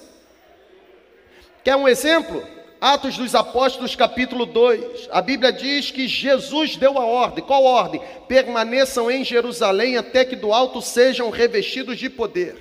[1.63, 2.43] Quer um exemplo?
[2.82, 5.10] Atos dos Apóstolos, capítulo 2.
[5.12, 7.43] A Bíblia diz que Jesus deu a ordem.
[7.43, 8.01] Qual ordem?
[8.28, 12.56] Permaneçam em Jerusalém até que do alto sejam revestidos de poder.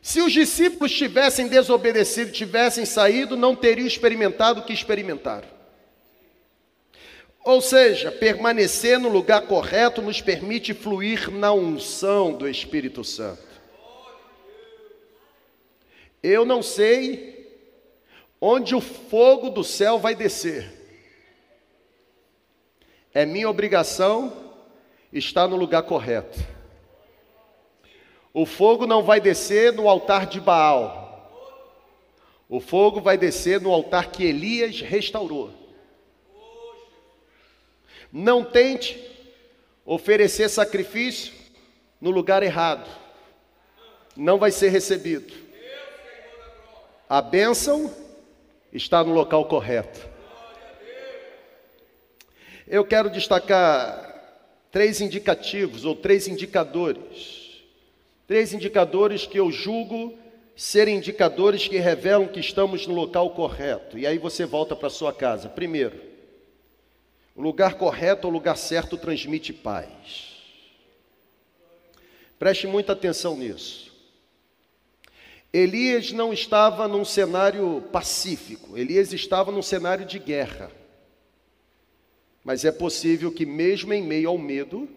[0.00, 5.53] Se os discípulos tivessem desobedecido, tivessem saído, não teriam experimentado o que experimentaram.
[7.44, 13.44] Ou seja, permanecer no lugar correto nos permite fluir na unção do Espírito Santo.
[16.22, 17.34] Eu não sei
[18.40, 20.72] onde o fogo do céu vai descer.
[23.12, 24.32] É minha obrigação
[25.12, 26.40] estar no lugar correto.
[28.32, 31.04] O fogo não vai descer no altar de Baal.
[32.48, 35.63] O fogo vai descer no altar que Elias restaurou.
[38.16, 38.96] Não tente
[39.84, 41.32] oferecer sacrifício
[42.00, 42.88] no lugar errado.
[44.16, 45.34] Não vai ser recebido.
[47.08, 47.92] A bênção
[48.72, 50.08] está no local correto.
[52.68, 54.38] Eu quero destacar
[54.70, 57.64] três indicativos ou três indicadores.
[58.28, 60.16] Três indicadores que eu julgo
[60.54, 63.98] serem indicadores que revelam que estamos no local correto.
[63.98, 65.48] E aí você volta para sua casa.
[65.48, 66.13] Primeiro,
[67.34, 70.34] o lugar correto, o lugar certo transmite paz.
[72.38, 73.92] Preste muita atenção nisso.
[75.52, 80.70] Elias não estava num cenário pacífico, Elias estava num cenário de guerra.
[82.44, 84.88] Mas é possível que, mesmo em meio ao medo,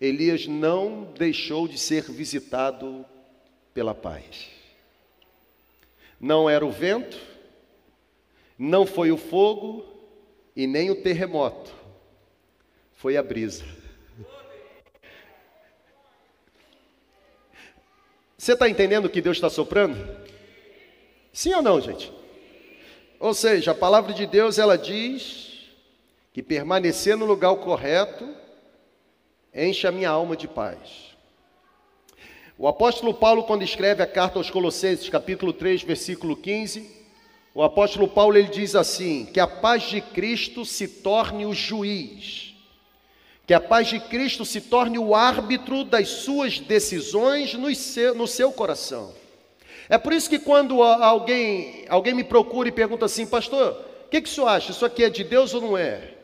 [0.00, 3.04] Elias não deixou de ser visitado
[3.74, 4.48] pela paz.
[6.20, 7.18] Não era o vento,
[8.58, 9.93] não foi o fogo,
[10.56, 11.72] e nem o terremoto,
[12.94, 13.64] foi a brisa.
[18.36, 19.96] Você está entendendo que Deus está soprando?
[21.32, 22.12] Sim ou não, gente?
[23.18, 25.70] Ou seja, a palavra de Deus ela diz
[26.32, 28.28] que permanecer no lugar correto
[29.52, 31.14] enche a minha alma de paz.
[32.58, 37.03] O apóstolo Paulo, quando escreve a carta aos Colossenses, capítulo 3, versículo 15,
[37.54, 42.54] o apóstolo Paulo ele diz assim: que a paz de Cristo se torne o juiz,
[43.46, 48.26] que a paz de Cristo se torne o árbitro das suas decisões no seu, no
[48.26, 49.14] seu coração.
[49.88, 54.20] É por isso que quando alguém, alguém me procura e pergunta assim, pastor, o que,
[54.22, 54.72] que o senhor acha?
[54.72, 56.14] Isso aqui é de Deus ou não é?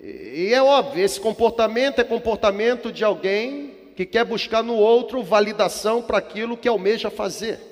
[0.00, 6.02] E é óbvio, esse comportamento é comportamento de alguém que quer buscar no outro validação
[6.02, 7.67] para aquilo que almeja fazer.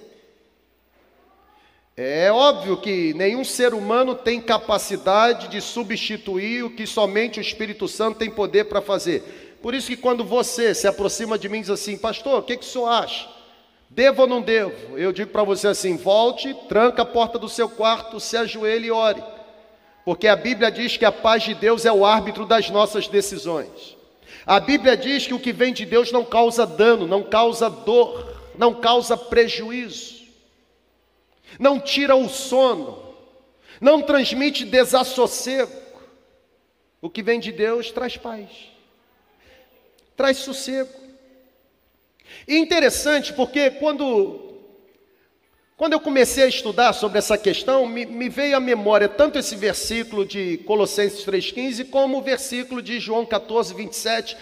[1.98, 7.88] É óbvio que nenhum ser humano tem capacidade de substituir o que somente o Espírito
[7.88, 9.56] Santo tem poder para fazer.
[9.62, 12.58] Por isso que quando você se aproxima de mim e diz assim, pastor, o que,
[12.58, 13.26] que o senhor acha?
[13.88, 14.98] Devo ou não devo?
[14.98, 18.90] Eu digo para você assim: volte, tranca a porta do seu quarto, se ajoelhe e
[18.90, 19.24] ore.
[20.04, 23.96] Porque a Bíblia diz que a paz de Deus é o árbitro das nossas decisões.
[24.44, 28.36] A Bíblia diz que o que vem de Deus não causa dano, não causa dor,
[28.58, 30.15] não causa prejuízo
[31.58, 33.14] não tira o sono,
[33.80, 35.72] não transmite desassossego.
[37.00, 38.48] O que vem de Deus traz paz,
[40.16, 40.90] traz sossego.
[42.48, 44.54] E interessante porque quando,
[45.76, 49.54] quando eu comecei a estudar sobre essa questão, me, me veio à memória tanto esse
[49.54, 54.36] versículo de Colossenses 3,15 como o versículo de João 14, 27,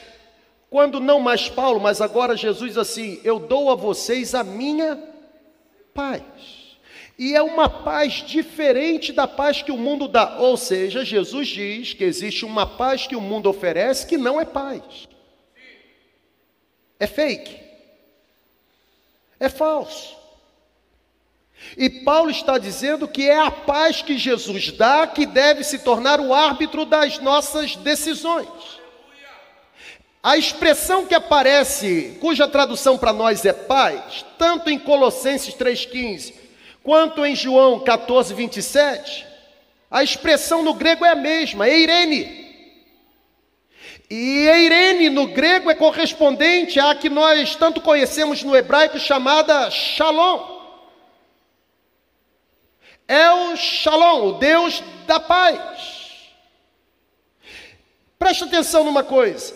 [0.71, 4.99] quando não mais Paulo, mas agora Jesus assim, eu dou a vocês a minha
[5.93, 6.64] paz.
[7.19, 10.39] E é uma paz diferente da paz que o mundo dá.
[10.39, 14.45] Ou seja, Jesus diz que existe uma paz que o mundo oferece que não é
[14.45, 15.09] paz.
[16.99, 17.57] É fake.
[19.39, 20.17] É falso.
[21.77, 26.21] E Paulo está dizendo que é a paz que Jesus dá que deve se tornar
[26.21, 28.49] o árbitro das nossas decisões.
[30.21, 36.44] A expressão que aparece, cuja tradução para nós é paz, tanto em Colossenses 3,15
[36.85, 39.27] Quanto em João 14, 27,
[39.91, 42.45] a expressão no grego é a mesma, eirene.
[44.11, 50.61] E eirene no grego é correspondente à que nós tanto conhecemos no hebraico chamada shalom.
[53.09, 56.29] É o shalom, o Deus da paz.
[58.19, 59.55] Preste atenção numa coisa.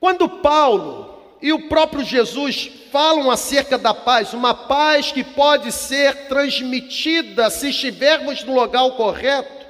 [0.00, 1.13] Quando Paulo
[1.44, 7.68] e o próprio Jesus falam acerca da paz, uma paz que pode ser transmitida se
[7.68, 9.66] estivermos no local correto.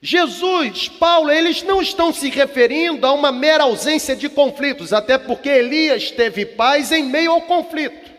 [0.00, 5.48] Jesus, Paulo, eles não estão se referindo a uma mera ausência de conflitos, até porque
[5.48, 8.10] Elias teve paz em meio ao conflito.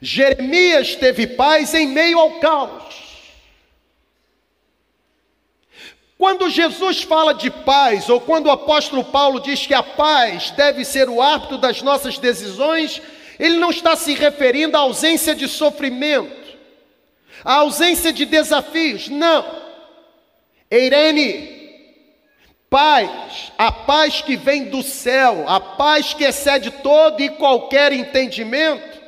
[0.00, 2.99] Jeremias teve paz em meio ao caos.
[6.20, 10.84] Quando Jesus fala de paz, ou quando o apóstolo Paulo diz que a paz deve
[10.84, 13.00] ser o árbitro das nossas decisões,
[13.38, 16.58] ele não está se referindo à ausência de sofrimento,
[17.42, 19.46] à ausência de desafios, não.
[20.70, 21.88] Eirene,
[22.68, 29.00] paz, a paz que vem do céu, a paz que excede todo e qualquer entendimento,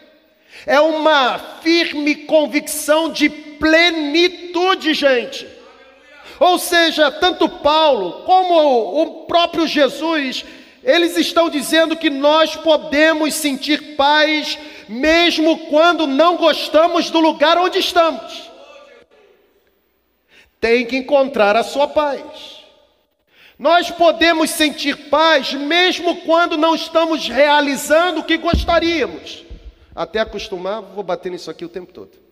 [0.64, 5.51] é uma firme convicção de plenitude, gente.
[6.42, 10.44] Ou seja, tanto Paulo como o próprio Jesus,
[10.82, 17.78] eles estão dizendo que nós podemos sentir paz mesmo quando não gostamos do lugar onde
[17.78, 18.50] estamos.
[20.60, 22.64] Tem que encontrar a sua paz.
[23.56, 29.44] Nós podemos sentir paz mesmo quando não estamos realizando o que gostaríamos.
[29.94, 32.31] Até acostumar, vou bater nisso aqui o tempo todo.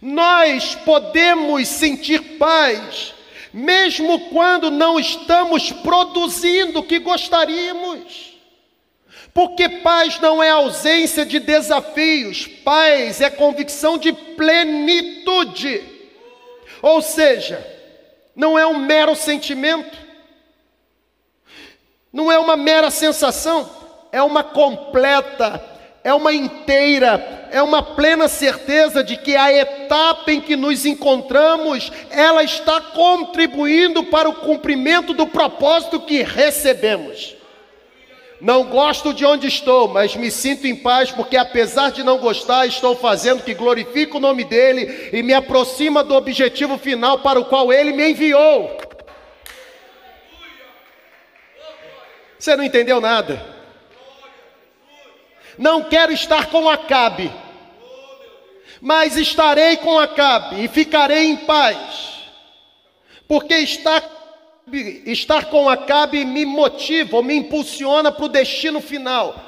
[0.00, 3.14] Nós podemos sentir paz,
[3.52, 8.34] mesmo quando não estamos produzindo o que gostaríamos.
[9.32, 15.82] Porque paz não é ausência de desafios, paz é convicção de plenitude.
[16.80, 17.64] Ou seja,
[18.36, 19.96] não é um mero sentimento,
[22.12, 23.68] não é uma mera sensação,
[24.12, 25.74] é uma completa
[26.04, 31.92] é uma inteira, é uma plena certeza de que a etapa em que nos encontramos,
[32.10, 37.36] ela está contribuindo para o cumprimento do propósito que recebemos.
[38.40, 42.66] Não gosto de onde estou, mas me sinto em paz, porque apesar de não gostar,
[42.66, 47.44] estou fazendo que glorifique o nome dEle e me aproxima do objetivo final para o
[47.44, 48.76] qual Ele me enviou.
[52.36, 53.40] Você não entendeu nada?
[55.56, 57.30] Não quero estar com Acabe,
[58.84, 62.28] mas estarei com Acabe e ficarei em paz,
[63.26, 64.04] porque estar,
[65.06, 69.40] estar com Acabe me motiva me impulsiona para o destino final.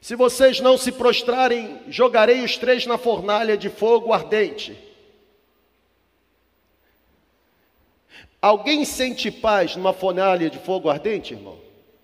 [0.00, 4.74] Se vocês não se prostrarem, jogarei os três na fornalha de fogo ardente.
[8.40, 11.58] Alguém sente paz numa fornalha de fogo ardente, irmão?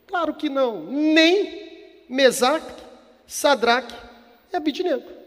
[0.07, 0.83] Claro que não.
[0.83, 2.83] Nem Mesaque,
[3.27, 3.95] Sadraque
[4.53, 5.22] e Abidnego.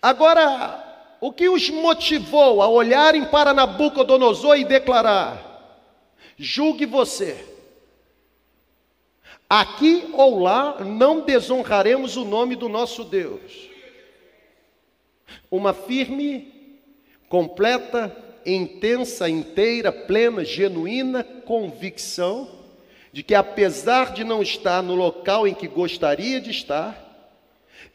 [0.00, 5.84] Agora, o que os motivou a olharem para Nabucodonosor e declarar:
[6.36, 7.44] julgue você,
[9.48, 13.68] aqui ou lá não desonraremos o nome do nosso Deus.
[15.50, 16.80] Uma firme,
[17.28, 22.48] completa, intensa, inteira, plena, genuína convicção
[23.12, 27.07] de que, apesar de não estar no local em que gostaria de estar,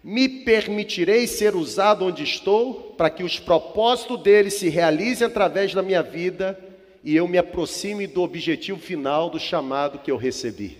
[0.03, 5.81] me permitirei ser usado onde estou para que os propósitos dele se realizem através da
[5.81, 6.59] minha vida
[7.03, 10.77] e eu me aproxime do objetivo final do chamado que eu recebi.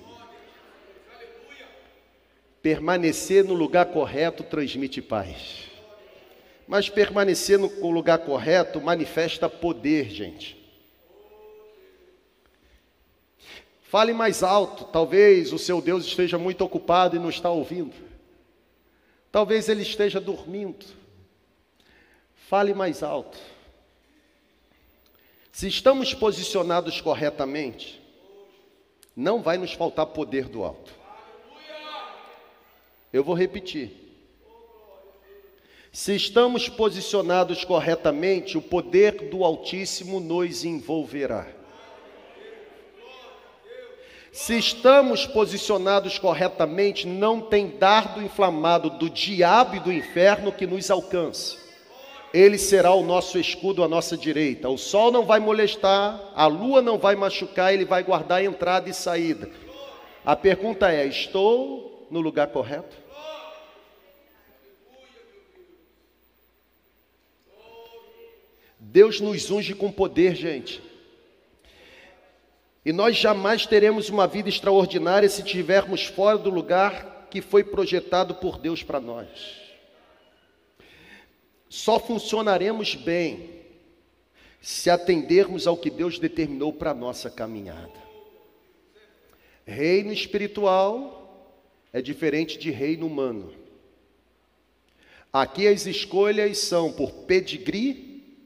[2.62, 5.72] Permanecer no lugar correto transmite paz.
[6.68, 10.62] Mas permanecer no lugar correto manifesta poder, gente.
[13.84, 18.13] Fale mais alto, talvez o seu Deus esteja muito ocupado e não está ouvindo.
[19.34, 20.86] Talvez ele esteja dormindo.
[22.36, 23.36] Fale mais alto.
[25.52, 28.00] Se estamos posicionados corretamente,
[29.16, 30.94] não vai nos faltar poder do alto.
[33.12, 33.92] Eu vou repetir.
[35.92, 41.48] Se estamos posicionados corretamente, o poder do Altíssimo nos envolverá.
[44.34, 50.90] Se estamos posicionados corretamente, não tem dardo inflamado do diabo e do inferno que nos
[50.90, 51.56] alcance.
[52.34, 54.68] Ele será o nosso escudo à nossa direita.
[54.70, 58.90] O sol não vai molestar, a lua não vai machucar, ele vai guardar a entrada
[58.90, 59.52] e saída.
[60.26, 62.98] A pergunta é: estou no lugar correto?
[68.80, 70.93] Deus nos unge com poder, gente.
[72.86, 78.36] E nós jamais teremos uma vida extraordinária se estivermos fora do lugar que foi projetado
[78.36, 79.30] por Deus para nós.
[81.70, 83.62] Só funcionaremos bem
[84.62, 88.04] se atendermos ao que Deus determinou para a nossa caminhada.
[89.66, 91.58] Reino espiritual
[91.94, 93.54] é diferente de reino humano.
[95.32, 98.38] Aqui as escolhas são por pedigree,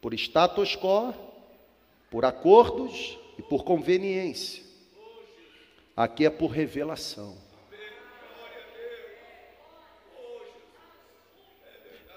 [0.00, 1.14] por status quo,
[2.10, 4.62] por acordos e por conveniência.
[5.96, 7.36] Aqui é por revelação.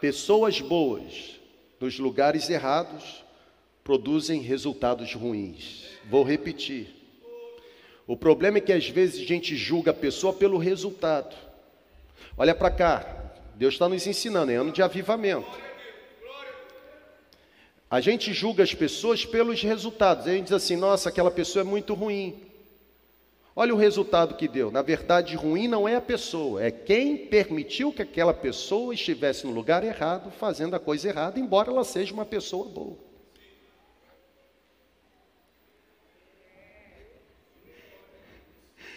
[0.02, 1.40] Pessoas boas
[1.80, 3.24] nos lugares errados
[3.84, 5.88] produzem resultados ruins.
[6.10, 6.96] Vou repetir.
[8.08, 11.36] O problema é que às vezes a gente julga a pessoa pelo resultado.
[12.38, 15.69] Olha para cá, Deus está nos ensinando, é ano de avivamento.
[17.90, 20.28] A gente julga as pessoas pelos resultados.
[20.28, 22.50] A gente diz assim: nossa, aquela pessoa é muito ruim.
[23.56, 24.72] Olha o resultado que deu.
[24.72, 29.52] Na verdade, ruim não é a pessoa, é quem permitiu que aquela pessoa estivesse no
[29.52, 32.96] lugar errado, fazendo a coisa errada, embora ela seja uma pessoa boa.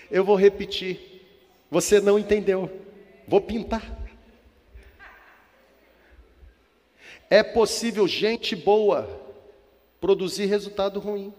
[0.08, 1.26] Eu vou repetir.
[1.70, 2.70] Você não entendeu.
[3.26, 4.01] Vou pintar.
[7.32, 9.08] É possível gente boa
[9.98, 11.32] produzir resultado ruim.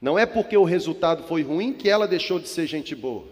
[0.00, 3.26] Não é porque o resultado foi ruim que ela deixou de ser gente boa.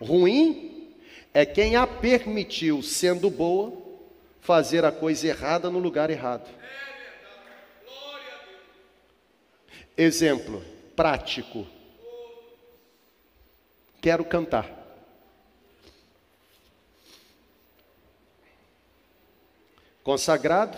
[0.00, 0.94] Ruim
[1.34, 3.72] é quem a permitiu, sendo boa,
[4.40, 6.48] fazer a coisa errada no lugar errado.
[9.96, 10.62] Exemplo
[10.94, 11.66] prático.
[14.00, 14.79] Quero cantar.
[20.10, 20.76] Consagrado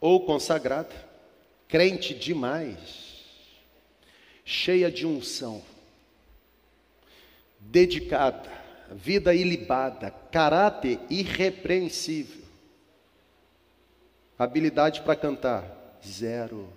[0.00, 0.92] ou consagrada,
[1.68, 3.22] crente demais,
[4.44, 5.62] cheia de unção,
[7.60, 8.50] dedicada,
[8.90, 12.42] vida ilibada, caráter irrepreensível,
[14.36, 16.68] habilidade para cantar, zero.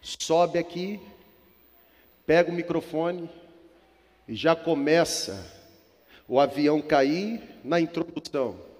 [0.00, 1.00] Sobe aqui,
[2.24, 3.28] pega o microfone
[4.28, 5.52] e já começa
[6.28, 8.75] o avião cair na introdução.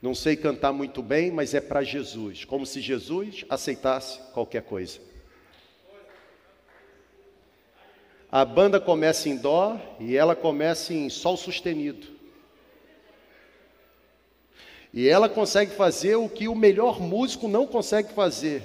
[0.00, 5.00] Não sei cantar muito bem, mas é para Jesus, como se Jesus aceitasse qualquer coisa.
[8.30, 12.06] A banda começa em dó e ela começa em sol sustenido.
[14.92, 18.62] E ela consegue fazer o que o melhor músico não consegue fazer: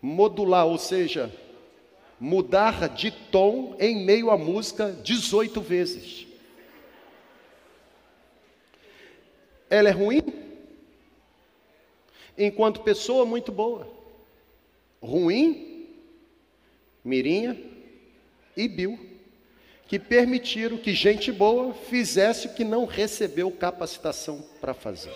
[0.00, 1.32] modular, ou seja,
[2.18, 6.26] mudar de tom em meio à música 18 vezes.
[9.68, 10.39] Ela é ruim?
[12.36, 13.86] Enquanto pessoa, muito boa.
[15.02, 15.88] Ruim?
[17.04, 17.58] Mirinha
[18.56, 18.98] e Bill,
[19.86, 25.12] que permitiram que gente boa fizesse o que não recebeu capacitação para fazer.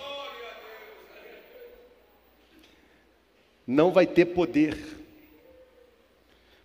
[3.67, 4.77] Não vai ter poder,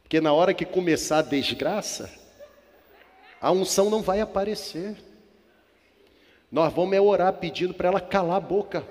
[0.02, 2.10] porque na hora que começar a desgraça,
[3.40, 4.98] a unção não vai aparecer.
[6.52, 8.86] Nós vamos é orar pedindo para ela calar a boca.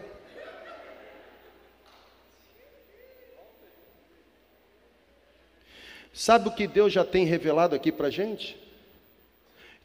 [6.18, 8.58] Sabe o que Deus já tem revelado aqui para a gente?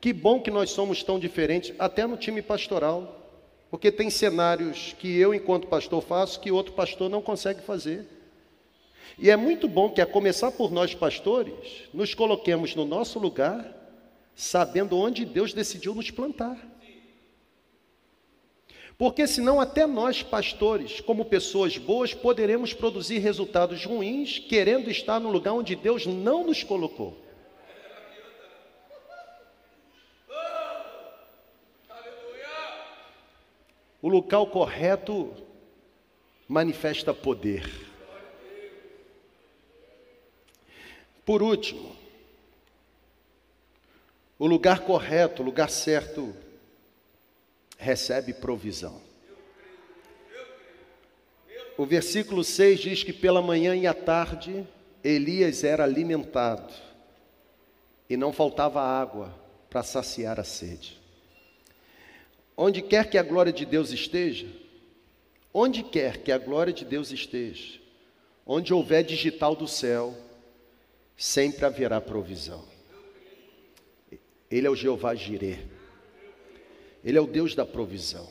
[0.01, 3.29] Que bom que nós somos tão diferentes, até no time pastoral.
[3.69, 8.07] Porque tem cenários que eu, enquanto pastor, faço que outro pastor não consegue fazer.
[9.19, 11.53] E é muito bom que, a começar por nós pastores,
[11.93, 13.71] nos coloquemos no nosso lugar,
[14.36, 16.57] sabendo onde Deus decidiu nos plantar.
[18.97, 25.31] Porque senão até nós, pastores, como pessoas boas, poderemos produzir resultados ruins, querendo estar no
[25.31, 27.17] lugar onde Deus não nos colocou.
[34.01, 35.33] O local correto
[36.47, 37.63] manifesta poder.
[41.25, 41.95] Por último,
[44.37, 46.35] o lugar correto, o lugar certo,
[47.84, 49.01] recebe provisão.
[51.77, 54.65] O versículo 6 diz que pela manhã e à tarde
[55.03, 56.73] Elias era alimentado
[58.09, 59.34] e não faltava água
[59.69, 61.01] para saciar a sede.
[62.55, 64.47] Onde quer que a glória de Deus esteja,
[65.51, 67.79] onde quer que a glória de Deus esteja,
[68.45, 70.15] onde houver digital do céu,
[71.17, 72.63] sempre haverá provisão.
[74.49, 75.72] Ele é o Jeová Jireh.
[77.04, 78.28] Ele é o Deus da provisão.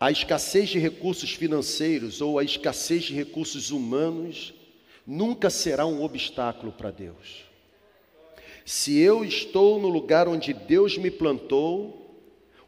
[0.00, 4.54] A escassez de recursos financeiros ou a escassez de recursos humanos
[5.06, 7.44] nunca será um obstáculo para Deus.
[8.64, 12.14] Se eu estou no lugar onde Deus me plantou,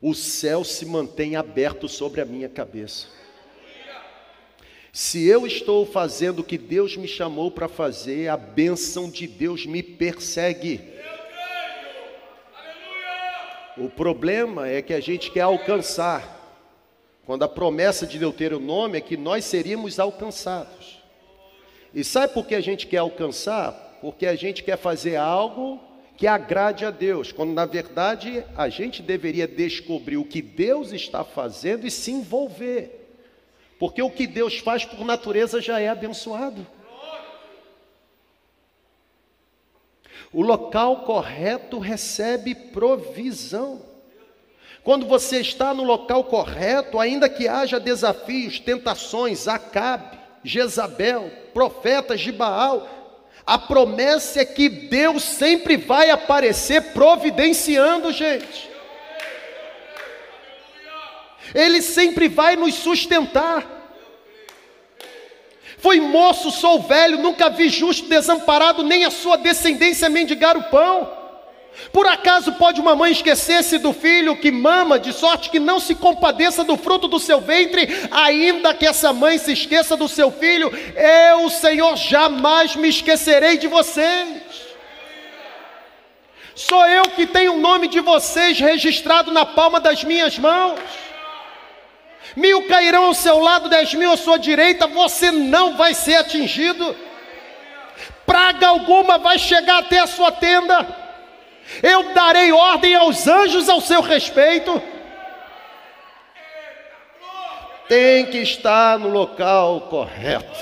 [0.01, 3.07] o céu se mantém aberto sobre a minha cabeça.
[4.93, 9.67] Se eu estou fazendo o que Deus me chamou para fazer, a bênção de Deus
[9.67, 10.81] me persegue.
[13.81, 16.39] O problema é que a gente quer alcançar,
[17.25, 21.03] quando a promessa de Deuteronômio é que nós seríamos alcançados.
[21.95, 23.73] E sabe por que a gente quer alcançar?
[24.03, 25.81] Porque a gente quer fazer algo
[26.15, 31.25] que agrade a Deus, quando na verdade a gente deveria descobrir o que Deus está
[31.25, 33.17] fazendo e se envolver.
[33.79, 36.67] Porque o que Deus faz por natureza já é abençoado.
[40.33, 43.83] O local correto recebe provisão.
[44.83, 52.33] Quando você está no local correto, ainda que haja desafios, tentações, Acabe, Jezabel, profetas de
[52.33, 52.89] Baal,
[53.45, 58.71] a promessa é que Deus sempre vai aparecer providenciando, gente.
[61.55, 63.80] Ele sempre vai nos sustentar.
[65.81, 71.21] Foi moço, sou velho, nunca vi justo desamparado, nem a sua descendência mendigar o pão.
[71.93, 75.95] Por acaso pode uma mãe esquecer-se do filho que mama, de sorte que não se
[75.95, 80.71] compadeça do fruto do seu ventre, ainda que essa mãe se esqueça do seu filho,
[80.97, 84.43] eu, Senhor, jamais me esquecerei de vocês.
[86.55, 90.79] Sou eu que tenho o nome de vocês registrado na palma das minhas mãos.
[92.37, 96.97] Mil cairão ao seu lado, dez mil à sua direita, você não vai ser atingido.
[98.25, 100.87] Praga alguma vai chegar até a sua tenda.
[101.83, 104.81] Eu darei ordem aos anjos ao seu respeito.
[107.89, 110.59] Tem que estar no local correto.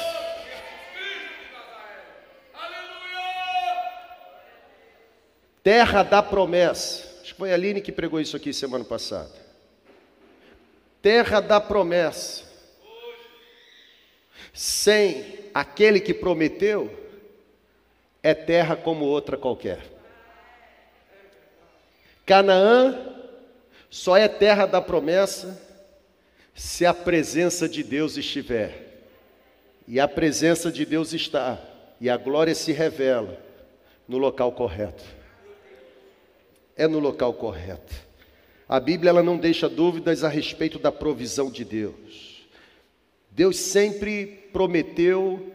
[5.62, 7.06] Terra da promessa.
[7.20, 9.47] Acho que foi a Aline que pregou isso aqui semana passada
[11.03, 12.44] terra da promessa,
[14.53, 16.92] sem aquele que prometeu,
[18.22, 19.80] é terra como outra qualquer.
[22.26, 23.16] Canaã
[23.88, 25.61] só é terra da promessa
[26.55, 28.86] se a presença de Deus estiver.
[29.86, 31.59] E a presença de Deus está,
[31.99, 33.40] e a glória se revela
[34.07, 35.03] no local correto.
[36.76, 38.07] É no local correto.
[38.68, 42.46] A Bíblia ela não deixa dúvidas a respeito da provisão de Deus.
[43.30, 45.54] Deus sempre prometeu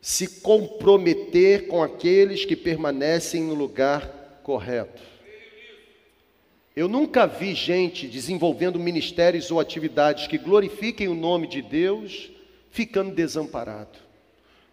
[0.00, 5.00] se comprometer com aqueles que permanecem no lugar correto.
[6.74, 12.30] Eu nunca vi gente desenvolvendo ministérios ou atividades que glorifiquem o nome de Deus
[12.70, 13.98] ficando desamparado.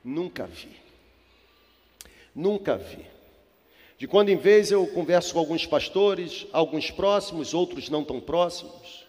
[0.03, 0.69] Nunca vi.
[2.33, 3.18] Nunca vi.
[3.99, 9.05] De quando em vez eu converso com alguns pastores, alguns próximos, outros não tão próximos.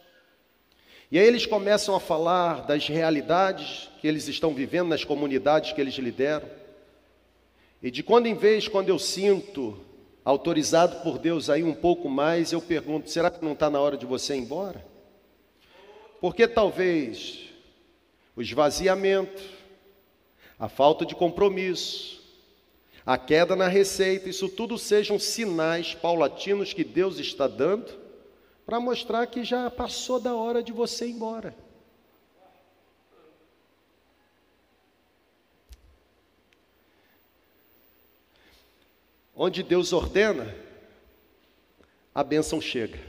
[1.13, 5.81] E aí eles começam a falar das realidades que eles estão vivendo nas comunidades que
[5.81, 6.51] eles lideram.
[7.81, 9.79] E de quando em vez, quando eu sinto
[10.25, 13.97] autorizado por Deus aí um pouco mais, eu pergunto: será que não está na hora
[13.97, 14.85] de você ir embora?
[16.21, 17.49] Porque talvez
[18.35, 19.41] o esvaziamento,
[20.59, 22.20] a falta de compromisso,
[23.11, 27.93] a queda na receita, isso tudo sejam sinais paulatinos que Deus está dando
[28.65, 31.53] para mostrar que já passou da hora de você ir embora.
[39.35, 40.55] Onde Deus ordena,
[42.15, 43.01] a bênção chega.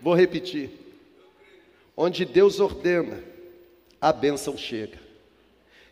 [0.00, 0.70] Vou repetir.
[1.96, 3.24] Onde Deus ordena,
[4.00, 5.09] a bênção chega.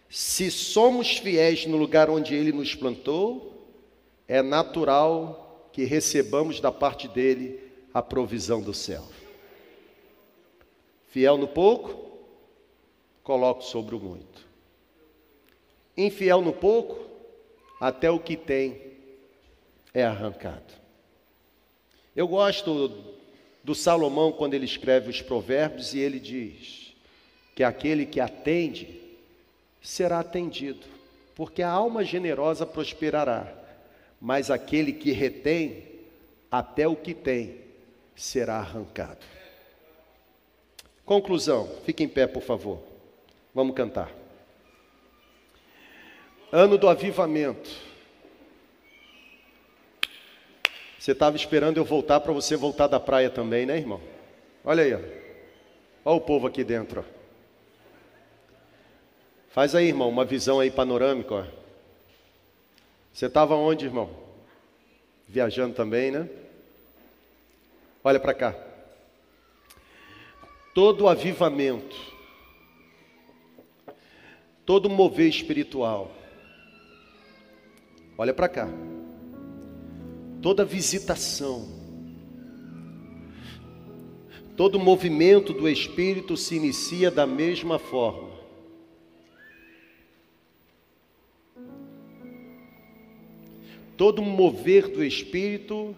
[0.09, 3.67] Se somos fiéis no lugar onde Ele nos plantou,
[4.27, 7.61] é natural que recebamos da parte dele
[7.93, 9.05] a provisão do céu.
[11.09, 12.19] Fiel no pouco,
[13.23, 14.47] coloco sobre o muito.
[15.97, 16.99] Infiel no pouco,
[17.81, 18.81] até o que tem
[19.93, 20.75] é arrancado.
[22.15, 23.05] Eu gosto
[23.63, 26.95] do Salomão quando ele escreve os provérbios e ele diz
[27.55, 29.08] que aquele que atende
[29.81, 30.87] será atendido,
[31.35, 33.53] porque a alma generosa prosperará,
[34.21, 35.85] mas aquele que retém,
[36.51, 37.61] até o que tem,
[38.17, 39.25] será arrancado.
[41.05, 42.83] Conclusão, fique em pé, por favor.
[43.55, 44.13] Vamos cantar.
[46.53, 47.71] Ano do avivamento.
[50.99, 54.01] Você estava esperando eu voltar para você voltar da praia também, né, irmão?
[54.65, 54.99] Olha aí, ó.
[56.05, 57.05] Olha o povo aqui dentro.
[57.07, 57.18] Ó.
[59.59, 61.35] Faz aí, irmão, uma visão aí panorâmica.
[61.35, 61.45] Ó.
[63.13, 64.09] Você estava onde, irmão?
[65.27, 66.29] Viajando também, né?
[68.05, 68.55] Olha para cá.
[70.73, 71.97] Todo avivamento,
[74.65, 76.13] todo mover espiritual.
[78.17, 78.69] Olha para cá.
[80.41, 81.67] Toda visitação,
[84.57, 88.28] todo movimento do Espírito se inicia da mesma forma.
[93.99, 95.93] Todo mover do Espírito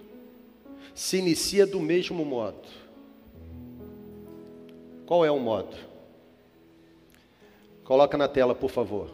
[0.95, 2.67] se inicia do mesmo modo.
[5.05, 5.77] Qual é o modo?
[7.85, 9.11] Coloca na tela, por favor.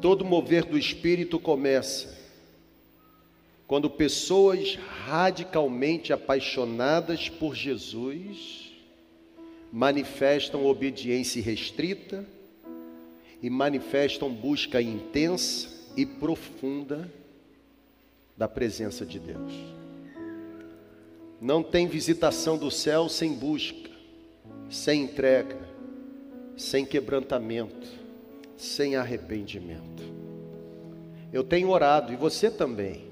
[0.00, 2.16] Todo mover do Espírito começa
[3.66, 8.72] quando pessoas radicalmente apaixonadas por Jesus
[9.72, 12.24] manifestam obediência restrita
[13.42, 17.10] e manifestam busca intensa e profunda
[18.36, 19.52] da presença de Deus.
[21.40, 23.90] Não tem visitação do céu sem busca,
[24.70, 25.58] sem entrega,
[26.56, 27.86] sem quebrantamento,
[28.56, 30.02] sem arrependimento.
[31.32, 33.04] Eu tenho orado, e você também.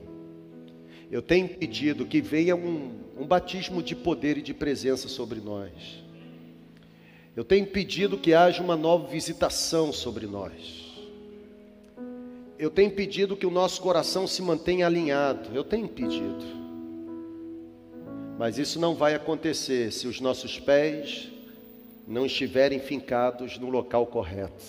[1.11, 6.03] Eu tenho pedido que venha um, um batismo de poder e de presença sobre nós.
[7.37, 10.82] Eu tenho pedido que haja uma nova visitação sobre nós
[12.63, 15.53] eu tenho pedido que o nosso coração se mantenha alinhado.
[15.53, 16.45] Eu tenho pedido.
[18.39, 21.29] Mas isso não vai acontecer se os nossos pés
[22.07, 24.65] não estiverem fincados no local correto.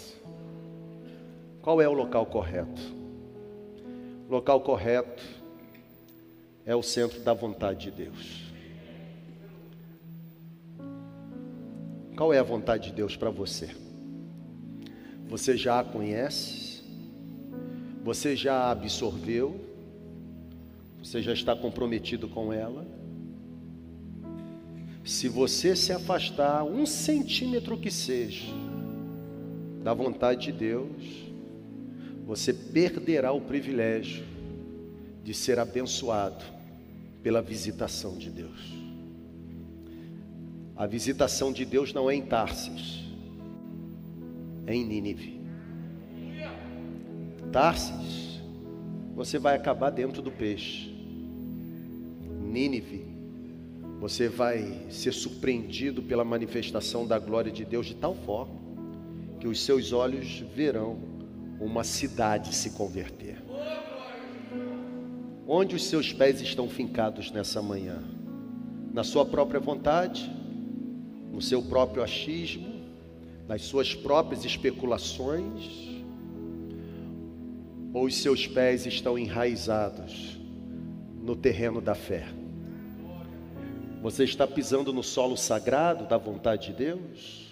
[1.61, 2.81] Qual é o local correto?
[4.27, 5.23] O local correto
[6.65, 8.51] é o centro da vontade de Deus.
[12.17, 13.69] Qual é a vontade de Deus para você?
[15.27, 16.72] Você já a conhece?
[18.03, 19.59] Você já absorveu?
[21.01, 22.85] Você já está comprometido com ela?
[25.05, 28.51] Se você se afastar um centímetro que seja
[29.81, 31.23] da vontade de Deus,
[32.25, 34.25] você perderá o privilégio
[35.23, 36.43] de ser abençoado
[37.21, 38.73] pela visitação de Deus.
[40.75, 42.99] A visitação de Deus não é em Tarsis,
[44.65, 45.32] é em Nínive.
[47.53, 48.41] Tarsis,
[49.15, 50.91] você vai acabar dentro do peixe.
[52.41, 53.05] Nínive,
[53.99, 58.55] você vai ser surpreendido pela manifestação da glória de Deus de tal forma
[59.39, 60.97] que os seus olhos verão
[61.61, 63.37] uma cidade se converter.
[65.47, 68.03] Onde os seus pés estão fincados nessa manhã?
[68.91, 70.27] Na sua própria vontade,
[71.31, 72.81] no seu próprio achismo,
[73.47, 75.92] nas suas próprias especulações?
[77.93, 80.37] Ou os seus pés estão enraizados
[81.21, 82.25] no terreno da fé?
[84.01, 87.47] Você está pisando no solo sagrado da vontade de Deus?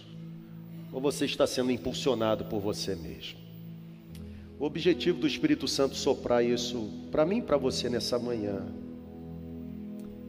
[0.92, 3.40] Ou você está sendo impulsionado por você mesmo?
[4.60, 8.66] O objetivo do Espírito Santo soprar isso para mim e para você nessa manhã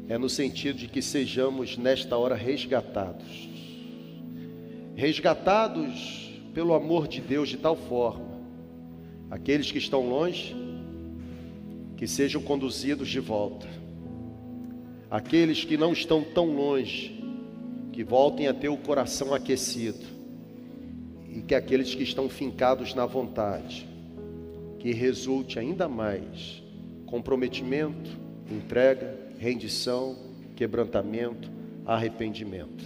[0.09, 3.49] é no sentido de que sejamos nesta hora resgatados.
[4.95, 8.32] Resgatados pelo amor de Deus de tal forma,
[9.33, 10.55] aqueles que estão longe,
[11.97, 13.67] que sejam conduzidos de volta.
[15.11, 17.19] Aqueles que não estão tão longe,
[17.93, 20.05] que voltem a ter o coração aquecido,
[21.31, 23.89] e que aqueles que estão fincados na vontade,
[24.79, 26.63] que resulte ainda mais
[27.07, 28.11] comprometimento,
[28.51, 30.15] entrega, rendição,
[30.55, 31.51] quebrantamento,
[31.87, 32.85] arrependimento.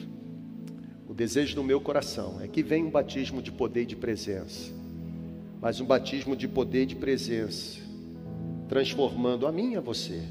[1.09, 4.86] O desejo do meu coração é que venha um batismo de poder e de presença,
[5.67, 7.81] mas um batismo de poder e de presença,
[8.69, 10.23] transformando a mim e a você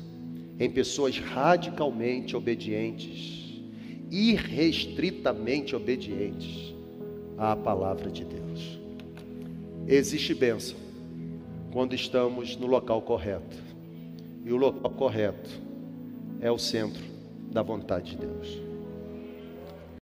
[0.57, 3.61] em pessoas radicalmente obedientes,
[4.09, 6.73] irrestritamente obedientes
[7.37, 8.79] à palavra de Deus.
[9.85, 10.77] Existe bênção
[11.69, 13.57] quando estamos no local correto,
[14.45, 15.49] e o local correto
[16.39, 17.03] é o centro
[17.51, 18.64] da vontade de Deus.